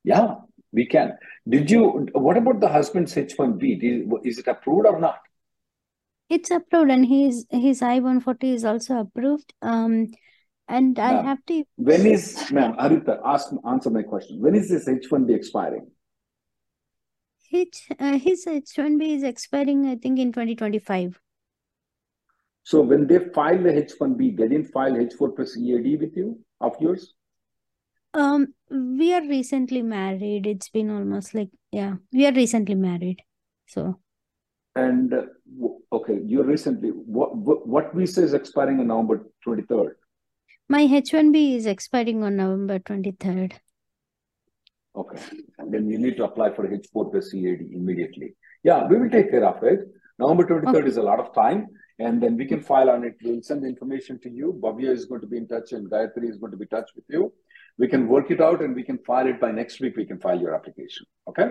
Yeah, 0.03 0.37
we 0.71 0.87
can. 0.87 1.15
Did 1.47 1.69
you, 1.69 2.07
what 2.13 2.35
about 2.35 2.59
the 2.61 2.67
husband's 2.67 3.15
H-1B? 3.15 3.79
Did- 3.79 4.11
Is 4.23 4.39
it 4.39 4.47
approved 4.47 4.87
or 4.87 4.99
not? 4.99 5.19
It's 6.29 6.49
approved 6.49 6.89
and 6.91 7.05
his 7.05 7.45
his 7.49 7.81
I-140 7.81 8.43
is 8.55 8.65
also 8.65 8.99
approved. 8.99 9.53
Um, 9.61 10.07
and 10.67 10.97
I 10.97 11.23
have 11.23 11.45
to 11.47 11.63
when 11.75 12.05
is, 12.05 12.51
ma'am, 12.51 12.75
Arita, 12.75 13.19
ask, 13.23 13.51
answer 13.67 13.89
my 13.89 14.03
question. 14.03 14.39
When 14.39 14.55
is 14.55 14.69
this 14.69 14.87
H-1B 14.87 15.35
expiring? 15.35 15.87
his 17.49 17.67
uh, 17.99 18.17
his 18.17 18.45
H1B 18.45 19.15
is 19.17 19.23
expiring, 19.23 19.87
I 19.87 19.95
think, 19.95 20.19
in 20.19 20.31
2025. 20.31 21.19
So 22.69 22.81
when 22.81 23.07
they 23.07 23.17
filed 23.33 23.63
the 23.63 23.75
H-1B, 23.75 24.37
they 24.37 24.47
didn't 24.47 24.65
file 24.71 24.95
H-4 24.95 25.35
plus 25.35 25.57
EAD 25.57 25.99
with 26.01 26.15
you, 26.15 26.39
of 26.61 26.75
yours? 26.79 27.15
Um, 28.13 28.53
we 28.69 29.11
are 29.11 29.23
recently 29.27 29.81
married. 29.81 30.45
It's 30.45 30.69
been 30.69 30.91
almost 30.91 31.33
like, 31.33 31.49
yeah, 31.71 31.95
we 32.13 32.27
are 32.27 32.31
recently 32.31 32.75
married. 32.75 33.23
So 33.65 33.99
And, 34.75 35.11
uh, 35.11 35.23
okay, 35.91 36.19
you 36.23 36.43
recently, 36.43 36.89
what, 36.89 37.35
what, 37.35 37.67
what 37.67 37.95
visa 37.95 38.21
is 38.23 38.35
expiring 38.35 38.79
on 38.81 38.87
November 38.87 39.25
23rd? 39.47 39.93
my 40.71 40.83
H1B 40.85 41.55
is 41.55 41.65
expiring 41.65 42.23
on 42.23 42.35
November 42.35 42.77
23rd. 42.77 43.53
Okay, 44.95 45.19
and 45.57 45.73
then 45.73 45.89
you 45.89 45.97
need 45.97 46.17
to 46.17 46.23
apply 46.25 46.53
for 46.53 46.71
H-4 46.71 47.11
plus 47.11 47.33
EAD 47.33 47.61
immediately. 47.73 48.35
Yeah, 48.61 48.85
we 48.85 48.99
will 48.99 49.09
take 49.09 49.31
care 49.31 49.45
of 49.45 49.63
it. 49.63 49.79
November 50.19 50.45
23rd 50.45 50.75
Okay. 50.81 50.87
is 50.87 50.97
a 50.97 51.01
lot 51.01 51.19
of 51.19 51.33
time, 51.33 51.65
and 51.99 52.23
then 52.23 52.37
we 52.37 52.45
can 52.45 52.61
file 52.61 52.89
on 52.89 53.03
it. 53.03 53.15
We'll 53.23 53.41
send 53.41 53.63
the 53.63 53.67
information 53.67 54.19
to 54.21 54.29
you. 54.29 54.59
Bhavya 54.61 54.89
is 54.89 55.05
going 55.05 55.21
to 55.21 55.27
be 55.27 55.37
in 55.37 55.47
touch, 55.47 55.73
and 55.73 55.89
Gayatri 55.89 56.29
is 56.29 56.37
going 56.37 56.51
to 56.51 56.57
be 56.57 56.63
in 56.63 56.69
touch 56.69 56.89
with 56.95 57.05
you. 57.09 57.33
We 57.77 57.87
can 57.87 58.07
work 58.07 58.31
it 58.31 58.41
out, 58.41 58.61
and 58.61 58.75
we 58.75 58.83
can 58.83 58.97
file 58.99 59.27
it 59.27 59.39
by 59.39 59.51
next 59.51 59.79
week. 59.79 59.97
We 59.97 60.05
can 60.05 60.19
file 60.19 60.39
your 60.39 60.55
application. 60.55 61.05
Okay? 61.27 61.49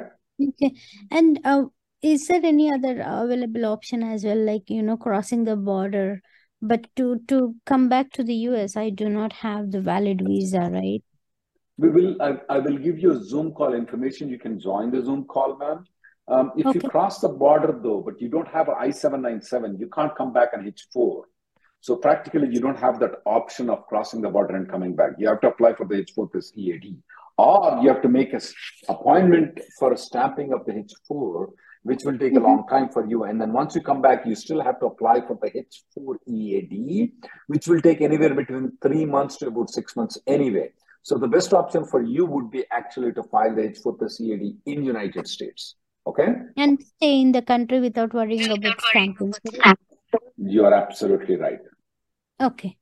Okay. 0.48 0.74
And 1.10 1.40
uh, 1.44 1.64
is 2.02 2.28
there 2.28 2.40
any 2.42 2.72
other 2.72 3.00
available 3.04 3.66
option 3.66 4.02
as 4.02 4.24
well, 4.24 4.38
like, 4.38 4.70
you 4.70 4.82
know, 4.82 4.96
crossing 4.96 5.44
the 5.44 5.56
border? 5.56 6.22
But 6.60 6.88
to 6.96 7.20
to 7.28 7.54
come 7.66 7.88
back 7.88 8.10
to 8.12 8.24
the 8.24 8.34
US, 8.34 8.76
I 8.76 8.90
do 8.90 9.08
not 9.08 9.32
have 9.32 9.70
the 9.70 9.80
valid 9.80 10.22
visa, 10.26 10.70
right? 10.72 11.02
We 11.76 11.90
will, 11.90 12.20
I, 12.20 12.38
I 12.48 12.58
will 12.58 12.76
give 12.76 12.98
you 12.98 13.12
a 13.12 13.22
Zoom 13.22 13.52
call 13.52 13.74
information. 13.74 14.28
You 14.28 14.38
can 14.38 14.58
join 14.58 14.90
the 14.90 15.04
Zoom 15.04 15.24
call, 15.24 15.56
ma'am. 15.56 15.84
Um, 16.28 16.52
if 16.56 16.74
you 16.74 16.80
cross 16.80 17.20
the 17.20 17.28
border 17.28 17.78
though, 17.82 18.02
but 18.04 18.20
you 18.20 18.28
don't 18.28 18.48
have 18.48 18.68
an 18.68 18.74
I-797, 18.78 19.78
you 19.80 19.88
can't 19.88 20.14
come 20.14 20.32
back 20.32 20.50
on 20.54 20.66
H-4. 20.66 21.22
So 21.80 21.96
practically 21.96 22.48
you 22.50 22.60
don't 22.60 22.76
have 22.78 23.00
that 23.00 23.22
option 23.24 23.70
of 23.70 23.86
crossing 23.86 24.20
the 24.20 24.28
border 24.28 24.56
and 24.56 24.68
coming 24.68 24.94
back. 24.94 25.12
You 25.18 25.28
have 25.28 25.40
to 25.40 25.48
apply 25.48 25.74
for 25.74 25.86
the 25.86 25.96
H-4 25.98 26.30
plus 26.30 26.52
EAD. 26.54 26.96
Or 27.38 27.78
you 27.82 27.88
have 27.88 28.02
to 28.02 28.08
make 28.08 28.32
an 28.32 28.40
appointment 28.88 29.60
for 29.78 29.92
a 29.92 29.96
stamping 29.96 30.52
of 30.52 30.66
the 30.66 30.76
H-4, 30.76 31.46
which 31.84 32.04
will 32.04 32.18
take 32.18 32.34
a 32.34 32.40
Mhm. 32.40 32.42
long 32.42 32.66
time 32.66 32.88
for 32.88 33.06
you. 33.06 33.22
And 33.24 33.40
then 33.40 33.52
once 33.52 33.76
you 33.76 33.80
come 33.80 34.02
back, 34.02 34.26
you 34.26 34.34
still 34.34 34.60
have 34.60 34.80
to 34.80 34.86
apply 34.86 35.20
for 35.20 35.38
the 35.40 35.56
H-4 35.56 36.18
EAD, 36.26 37.14
which 37.46 37.68
will 37.68 37.80
take 37.80 38.00
anywhere 38.00 38.34
between 38.34 38.76
three 38.82 39.06
months 39.06 39.36
to 39.38 39.46
about 39.46 39.70
six 39.70 39.96
months 39.96 40.18
anyway. 40.26 40.72
So 41.02 41.16
the 41.16 41.28
best 41.28 41.54
option 41.54 41.84
for 41.84 42.02
you 42.02 42.26
would 42.26 42.50
be 42.50 42.64
actually 42.70 43.12
to 43.12 43.22
file 43.22 43.54
the 43.54 43.62
H-4 43.70 43.92
plus 43.96 44.20
EAD 44.20 44.58
in 44.66 44.82
United 44.82 45.26
States. 45.26 45.76
Okay? 46.06 46.28
And 46.56 46.82
stay 46.82 47.20
in 47.20 47.32
the 47.32 47.42
country 47.42 47.80
without 47.80 48.14
worrying 48.14 48.50
about 48.50 48.80
stamping. 48.80 49.34
You 50.36 50.64
are 50.64 50.74
absolutely 50.74 51.36
right. 51.36 51.60
Okay. 52.40 52.76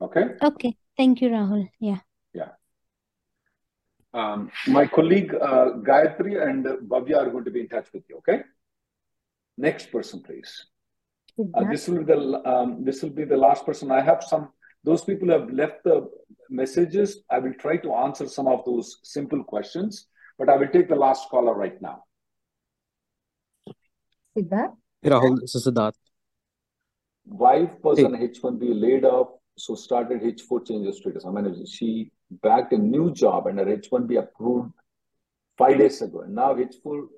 Okay. 0.00 0.24
Okay. 0.42 0.76
Thank 0.96 1.20
you, 1.20 1.28
Rahul. 1.28 1.68
Yeah. 1.78 1.98
Yeah. 2.32 2.50
Um, 4.14 4.50
my 4.66 4.86
colleague 4.86 5.34
uh, 5.34 5.72
Gayatri 5.88 6.40
and 6.42 6.64
Bhavya 6.88 7.18
are 7.18 7.30
going 7.30 7.44
to 7.44 7.50
be 7.50 7.60
in 7.60 7.68
touch 7.68 7.88
with 7.92 8.04
you. 8.08 8.18
Okay. 8.18 8.42
Next 9.58 9.92
person, 9.92 10.22
please. 10.22 10.66
Uh, 11.54 11.64
this 11.70 11.88
will 11.88 11.98
be 11.98 12.04
the 12.04 12.48
um, 12.48 12.84
this 12.84 13.02
will 13.02 13.10
be 13.10 13.24
the 13.24 13.36
last 13.36 13.64
person. 13.64 13.90
I 13.90 14.00
have 14.00 14.22
some. 14.22 14.48
Those 14.84 15.04
people 15.04 15.28
have 15.28 15.50
left 15.50 15.84
the 15.84 16.08
messages. 16.48 17.22
I 17.30 17.38
will 17.38 17.54
try 17.54 17.76
to 17.78 17.94
answer 17.94 18.26
some 18.26 18.46
of 18.46 18.64
those 18.64 18.98
simple 19.02 19.44
questions, 19.44 20.06
but 20.38 20.48
I 20.48 20.56
will 20.56 20.68
take 20.68 20.88
the 20.88 20.96
last 20.96 21.28
caller 21.28 21.54
right 21.54 21.80
now. 21.80 22.04
Siddharth? 24.36 24.74
Hey, 25.02 25.10
Rahul, 25.10 25.40
this 25.40 25.54
is 25.54 25.66
Siddharth. 25.66 25.94
Wife 27.26 27.70
was 27.82 27.98
Hey. 27.98 28.04
on 28.04 28.14
H1B, 28.14 28.72
laid 28.74 29.04
off, 29.04 29.28
so 29.56 29.74
started 29.74 30.22
H4 30.22 30.60
change 30.66 30.86
of 30.86 30.94
status. 30.94 31.24
I 31.24 31.30
mean, 31.30 31.66
she 31.66 32.10
backed 32.42 32.72
a 32.72 32.78
new 32.78 33.12
job 33.12 33.46
and 33.46 33.58
her 33.58 33.66
H1B 33.66 34.18
approved 34.18 34.72
five 35.58 35.78
days 35.78 36.00
ago. 36.02 36.20
And 36.22 36.34
now 36.34 36.54
H4 36.54 37.08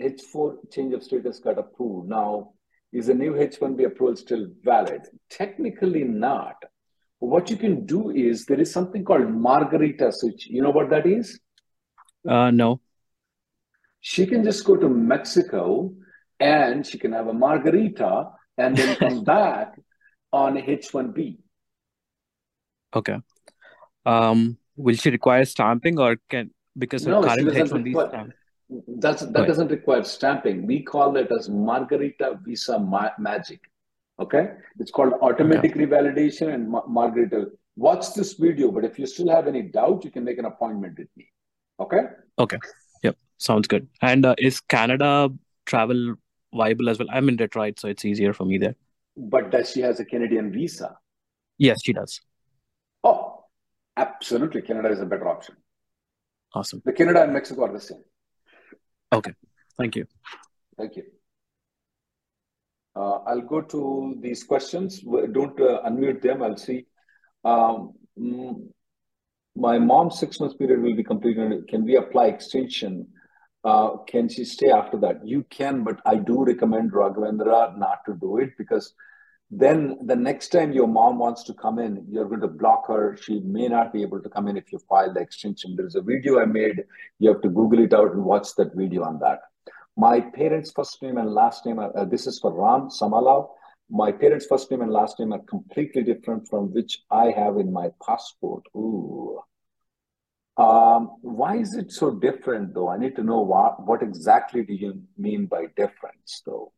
H4 0.00 0.70
change 0.72 0.94
of 0.94 1.02
status 1.02 1.38
got 1.38 1.58
approved. 1.58 2.08
Now, 2.08 2.52
is 2.92 3.06
the 3.06 3.14
new 3.14 3.34
H1B 3.34 3.84
approval 3.86 4.16
still 4.16 4.46
valid? 4.64 5.02
Technically 5.30 6.02
not. 6.04 6.56
What 7.18 7.50
you 7.50 7.56
can 7.56 7.86
do 7.86 8.10
is 8.10 8.46
there 8.46 8.60
is 8.60 8.72
something 8.72 9.04
called 9.04 9.30
Margarita 9.30 10.10
switch. 10.12 10.48
You 10.48 10.62
know 10.62 10.70
what 10.70 10.90
that 10.90 11.06
is? 11.06 11.38
Uh, 12.28 12.50
no. 12.50 12.80
She 14.00 14.26
can 14.26 14.42
just 14.42 14.64
go 14.64 14.76
to 14.76 14.88
Mexico 14.88 15.94
and 16.42 16.86
she 16.86 16.98
can 16.98 17.12
have 17.12 17.28
a 17.28 17.32
margarita 17.32 18.30
and 18.58 18.76
then 18.76 18.96
come 18.96 19.24
back 19.36 19.74
on 20.32 20.56
H1B. 20.56 21.38
Okay. 22.94 23.16
Um, 24.04 24.58
will 24.76 24.94
she 24.96 25.10
require 25.10 25.44
stamping 25.44 25.98
or 25.98 26.16
can 26.28 26.50
because 26.78 27.04
her 27.04 27.12
No, 27.12 27.22
current 27.22 27.48
H1B 27.48 27.84
require. 27.86 28.08
stamped? 28.08 28.34
That's 29.04 29.22
that 29.34 29.46
doesn't 29.46 29.70
require 29.70 30.02
stamping. 30.02 30.66
We 30.66 30.82
call 30.82 31.16
it 31.16 31.30
as 31.38 31.48
Margarita 31.48 32.38
Visa 32.44 32.78
ma- 32.78 33.10
Magic. 33.18 33.60
Okay, 34.18 34.44
it's 34.78 34.90
called 34.90 35.14
automatic 35.20 35.74
revalidation 35.74 36.52
and 36.54 36.70
ma- 36.70 36.86
Margarita. 36.86 37.46
Watch 37.76 38.14
this 38.14 38.34
video, 38.34 38.70
but 38.70 38.84
if 38.84 38.98
you 38.98 39.06
still 39.06 39.28
have 39.34 39.46
any 39.46 39.62
doubt, 39.62 40.04
you 40.04 40.10
can 40.10 40.24
make 40.24 40.38
an 40.38 40.44
appointment 40.46 40.98
with 40.98 41.08
me. 41.16 41.26
Okay. 41.80 42.02
Okay. 42.38 42.58
Yep. 43.02 43.16
Sounds 43.38 43.66
good. 43.68 43.88
And 44.02 44.24
uh, 44.26 44.34
is 44.38 44.60
Canada 44.60 45.30
travel 45.66 46.14
viable 46.54 46.88
as 46.88 46.98
well? 46.98 47.08
I'm 47.10 47.28
in 47.28 47.36
Detroit, 47.36 47.80
so 47.80 47.88
it's 47.88 48.04
easier 48.04 48.32
for 48.32 48.44
me 48.44 48.58
there. 48.58 48.74
But 49.16 49.50
does 49.50 49.70
she 49.70 49.80
has 49.80 50.00
a 50.00 50.04
Canadian 50.04 50.52
visa? 50.52 50.96
Yes, 51.58 51.82
she 51.84 51.92
does. 51.92 52.20
Oh, 53.04 53.44
absolutely. 53.96 54.62
Canada 54.62 54.90
is 54.90 55.00
a 55.00 55.06
better 55.06 55.28
option. 55.28 55.56
Awesome. 56.54 56.82
The 56.84 56.92
Canada 56.92 57.22
and 57.22 57.32
Mexico 57.32 57.64
are 57.64 57.72
the 57.72 57.80
same. 57.80 58.02
Okay. 59.12 59.32
Thank 59.78 59.96
you. 59.96 60.06
Thank 60.76 60.96
you. 60.96 61.04
Uh, 62.94 63.18
I'll 63.26 63.40
go 63.40 63.62
to 63.62 64.16
these 64.20 64.44
questions. 64.44 65.00
Don't 65.00 65.58
uh, 65.60 65.82
unmute 65.86 66.20
them. 66.22 66.42
I'll 66.42 66.56
see. 66.56 66.86
Um, 67.44 67.92
mm, 68.18 68.68
my 69.56 69.78
mom's 69.78 70.18
six 70.18 70.40
months 70.40 70.56
period 70.56 70.82
will 70.82 70.94
be 70.94 71.04
completed. 71.04 71.68
Can 71.68 71.84
we 71.84 71.96
apply 71.96 72.26
extension? 72.26 73.06
Uh, 73.64 73.96
can 74.08 74.28
she 74.28 74.44
stay 74.44 74.70
after 74.70 74.98
that? 74.98 75.26
You 75.26 75.44
can, 75.50 75.84
but 75.84 76.00
I 76.04 76.16
do 76.16 76.44
recommend 76.44 76.92
Raghavendra 76.92 77.78
not 77.78 78.04
to 78.06 78.14
do 78.14 78.38
it 78.38 78.50
because 78.58 78.94
then 79.54 79.98
the 80.06 80.16
next 80.16 80.48
time 80.48 80.72
your 80.72 80.88
mom 80.88 81.18
wants 81.18 81.44
to 81.44 81.54
come 81.54 81.78
in, 81.78 82.06
you're 82.08 82.28
going 82.28 82.40
to 82.40 82.48
block 82.48 82.88
her. 82.88 83.16
She 83.20 83.40
may 83.40 83.68
not 83.68 83.92
be 83.92 84.02
able 84.02 84.20
to 84.20 84.28
come 84.28 84.48
in 84.48 84.56
if 84.56 84.72
you 84.72 84.78
file 84.88 85.12
the 85.12 85.20
extension. 85.20 85.76
There's 85.76 85.94
a 85.94 86.00
video 86.00 86.40
I 86.40 86.46
made. 86.46 86.82
You 87.18 87.28
have 87.28 87.42
to 87.42 87.50
Google 87.50 87.80
it 87.80 87.92
out 87.92 88.14
and 88.14 88.24
watch 88.24 88.48
that 88.56 88.74
video 88.74 89.04
on 89.04 89.18
that. 89.20 89.40
My 89.96 90.20
parents' 90.20 90.72
first 90.72 91.02
name 91.02 91.18
and 91.18 91.30
last 91.30 91.66
name, 91.66 91.78
are, 91.78 91.94
uh, 91.96 92.06
this 92.06 92.26
is 92.26 92.40
for 92.40 92.50
Ram 92.50 92.88
Samalao. 92.88 93.50
My 93.90 94.10
parents' 94.10 94.46
first 94.46 94.70
name 94.70 94.80
and 94.80 94.90
last 94.90 95.18
name 95.18 95.34
are 95.34 95.40
completely 95.40 96.02
different 96.02 96.48
from 96.48 96.72
which 96.72 97.02
I 97.10 97.26
have 97.26 97.58
in 97.58 97.70
my 97.70 97.90
passport. 98.04 98.64
Ooh. 98.74 99.38
Um, 100.56 101.16
why 101.22 101.56
is 101.56 101.74
it 101.74 101.90
so 101.92 102.10
different 102.10 102.74
though? 102.74 102.88
I 102.88 102.98
need 102.98 103.16
to 103.16 103.22
know 103.22 103.40
what, 103.40 103.86
what 103.86 104.02
exactly 104.02 104.62
do 104.62 104.74
you 104.74 105.02
mean 105.16 105.46
by 105.46 105.66
difference 105.76 106.42
though? 106.44 106.72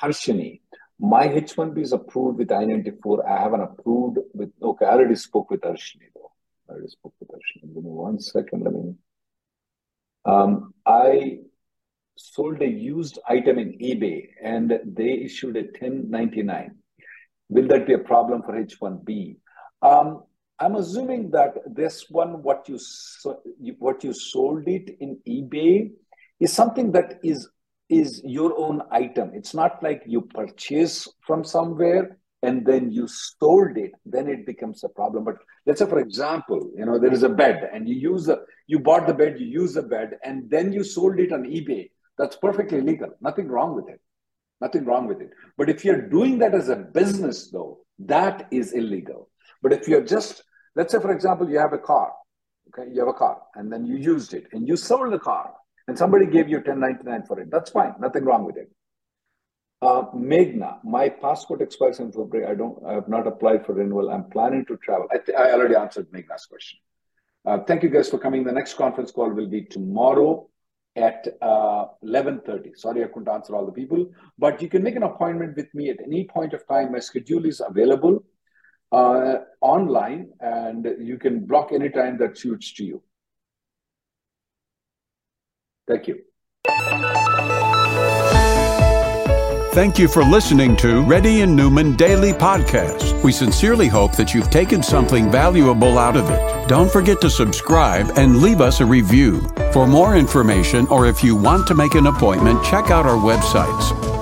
Harshini, 0.00 0.60
my 0.98 1.26
H1B 1.26 1.78
is 1.78 1.92
approved 1.92 2.38
with 2.38 2.52
I-94. 2.52 3.28
I 3.28 3.42
have 3.42 3.52
an 3.52 3.62
approved 3.62 4.18
with, 4.32 4.52
okay, 4.62 4.86
I 4.86 4.90
already 4.90 5.16
spoke 5.16 5.50
with 5.50 5.62
Harshini 5.62 6.08
though. 6.14 6.30
I 6.68 6.72
already 6.74 6.88
spoke 6.88 7.14
with 7.18 7.30
Harshini. 7.30 7.74
Give 7.74 7.82
me 7.82 7.90
one 7.90 8.20
second. 8.20 8.62
Let 8.62 8.74
me, 8.74 8.94
um, 10.24 10.74
I 10.86 11.38
sold 12.16 12.62
a 12.62 12.68
used 12.68 13.18
item 13.26 13.58
in 13.58 13.78
eBay 13.78 14.28
and 14.42 14.78
they 14.84 15.12
issued 15.12 15.56
a 15.56 15.62
1099. 15.62 16.76
Will 17.48 17.66
that 17.68 17.86
be 17.86 17.94
a 17.94 17.98
problem 17.98 18.42
for 18.42 18.52
H1B? 18.52 19.36
Um, 19.82 20.22
I'm 20.60 20.76
assuming 20.76 21.30
that 21.30 21.54
this 21.66 22.10
one, 22.10 22.42
what 22.42 22.68
you, 22.68 22.78
what 23.78 24.04
you 24.04 24.12
sold 24.12 24.68
it 24.68 24.96
in 25.00 25.18
eBay, 25.26 25.90
is 26.38 26.52
something 26.52 26.92
that 26.92 27.18
is 27.22 27.48
is 27.88 28.22
your 28.24 28.56
own 28.56 28.82
item. 28.92 29.32
It's 29.34 29.52
not 29.52 29.82
like 29.82 30.02
you 30.06 30.20
purchase 30.22 31.08
from 31.26 31.42
somewhere 31.42 32.18
and 32.42 32.64
then 32.64 32.92
you 32.92 33.08
sold 33.08 33.76
it. 33.76 33.90
Then 34.06 34.28
it 34.28 34.46
becomes 34.46 34.84
a 34.84 34.88
problem. 34.88 35.24
But 35.24 35.38
let's 35.66 35.80
say, 35.80 35.86
for 35.86 35.98
example, 35.98 36.70
you 36.76 36.86
know 36.86 36.98
there 36.98 37.12
is 37.12 37.24
a 37.24 37.28
bed 37.28 37.68
and 37.72 37.88
you 37.88 37.96
use 37.96 38.26
the 38.26 38.44
you 38.66 38.78
bought 38.78 39.06
the 39.06 39.14
bed, 39.14 39.40
you 39.40 39.46
use 39.46 39.74
the 39.74 39.82
bed, 39.82 40.18
and 40.24 40.48
then 40.48 40.72
you 40.72 40.84
sold 40.84 41.18
it 41.18 41.32
on 41.32 41.42
eBay. 41.44 41.90
That's 42.16 42.36
perfectly 42.36 42.80
legal. 42.80 43.10
Nothing 43.20 43.48
wrong 43.48 43.74
with 43.74 43.88
it. 43.88 44.00
Nothing 44.60 44.84
wrong 44.84 45.06
with 45.06 45.20
it. 45.20 45.30
But 45.56 45.70
if 45.70 45.84
you're 45.84 46.08
doing 46.08 46.38
that 46.38 46.54
as 46.54 46.68
a 46.68 46.76
business, 46.76 47.50
though, 47.50 47.78
that 47.98 48.46
is 48.50 48.72
illegal. 48.72 49.30
But 49.62 49.72
if 49.72 49.88
you're 49.88 50.04
just, 50.04 50.44
let's 50.76 50.92
say, 50.92 51.00
for 51.00 51.12
example, 51.12 51.48
you 51.48 51.58
have 51.58 51.72
a 51.72 51.78
car, 51.78 52.12
okay, 52.68 52.90
you 52.92 53.00
have 53.00 53.08
a 53.08 53.18
car, 53.18 53.42
and 53.54 53.72
then 53.72 53.84
you 53.84 53.96
used 53.96 54.34
it 54.34 54.46
and 54.52 54.66
you 54.66 54.76
sold 54.76 55.12
the 55.12 55.18
car, 55.18 55.52
and 55.88 55.96
somebody 55.98 56.26
gave 56.26 56.48
you 56.48 56.56
1099 56.56 57.24
for 57.26 57.40
it, 57.40 57.50
that's 57.50 57.70
fine. 57.70 57.94
Nothing 58.00 58.24
wrong 58.24 58.44
with 58.44 58.56
it. 58.56 58.70
Uh, 59.82 60.04
my 60.84 61.08
passport 61.08 61.62
expires 61.62 62.00
in 62.00 62.12
February. 62.12 62.46
I 62.46 62.54
don't, 62.54 62.78
I 62.86 62.92
have 62.92 63.08
not 63.08 63.26
applied 63.26 63.64
for 63.64 63.72
renewal. 63.72 64.10
I'm 64.10 64.24
planning 64.24 64.66
to 64.66 64.76
travel. 64.76 65.06
I, 65.10 65.18
th- 65.18 65.36
I 65.38 65.52
already 65.52 65.74
answered 65.74 66.12
Meghna's 66.12 66.44
question. 66.44 66.78
Uh, 67.46 67.58
thank 67.60 67.82
you 67.82 67.88
guys 67.88 68.10
for 68.10 68.18
coming. 68.18 68.44
The 68.44 68.52
next 68.52 68.74
conference 68.74 69.10
call 69.10 69.30
will 69.30 69.48
be 69.48 69.62
tomorrow 69.62 70.50
at 70.96 71.26
uh, 71.40 71.86
11.30. 72.04 72.76
Sorry, 72.76 73.02
I 73.02 73.06
couldn't 73.06 73.28
answer 73.28 73.54
all 73.54 73.64
the 73.64 73.72
people, 73.72 74.10
but 74.38 74.60
you 74.60 74.68
can 74.68 74.82
make 74.82 74.96
an 74.96 75.02
appointment 75.04 75.56
with 75.56 75.72
me 75.74 75.88
at 75.88 75.96
any 76.04 76.24
point 76.24 76.52
of 76.52 76.66
time. 76.68 76.92
My 76.92 76.98
schedule 76.98 77.46
is 77.46 77.62
available 77.66 78.22
uh, 78.92 79.36
online 79.60 80.30
and 80.40 80.86
you 81.00 81.18
can 81.18 81.46
block 81.46 81.70
any 81.72 81.88
time 81.88 82.18
that 82.18 82.36
suits 82.36 82.72
to 82.74 82.84
you. 82.84 83.02
Thank 85.86 86.08
you. 86.08 86.20
Thank 89.72 90.00
you 90.00 90.08
for 90.08 90.24
listening 90.24 90.76
to 90.78 91.02
Reddy 91.02 91.42
and 91.42 91.54
Neumann 91.54 91.94
Daily 91.96 92.32
Podcast. 92.32 93.22
We 93.22 93.30
sincerely 93.30 93.86
hope 93.86 94.16
that 94.16 94.34
you've 94.34 94.50
taken 94.50 94.82
something 94.82 95.30
valuable 95.30 95.96
out 95.96 96.16
of 96.16 96.28
it. 96.28 96.68
Don't 96.68 96.90
forget 96.90 97.20
to 97.20 97.30
subscribe 97.30 98.10
and 98.16 98.42
leave 98.42 98.60
us 98.60 98.80
a 98.80 98.86
review. 98.86 99.40
For 99.72 99.86
more 99.86 100.16
information 100.16 100.88
or 100.88 101.06
if 101.06 101.22
you 101.22 101.36
want 101.36 101.68
to 101.68 101.76
make 101.76 101.94
an 101.94 102.08
appointment, 102.08 102.64
check 102.64 102.90
out 102.90 103.06
our 103.06 103.16
websites 103.16 104.09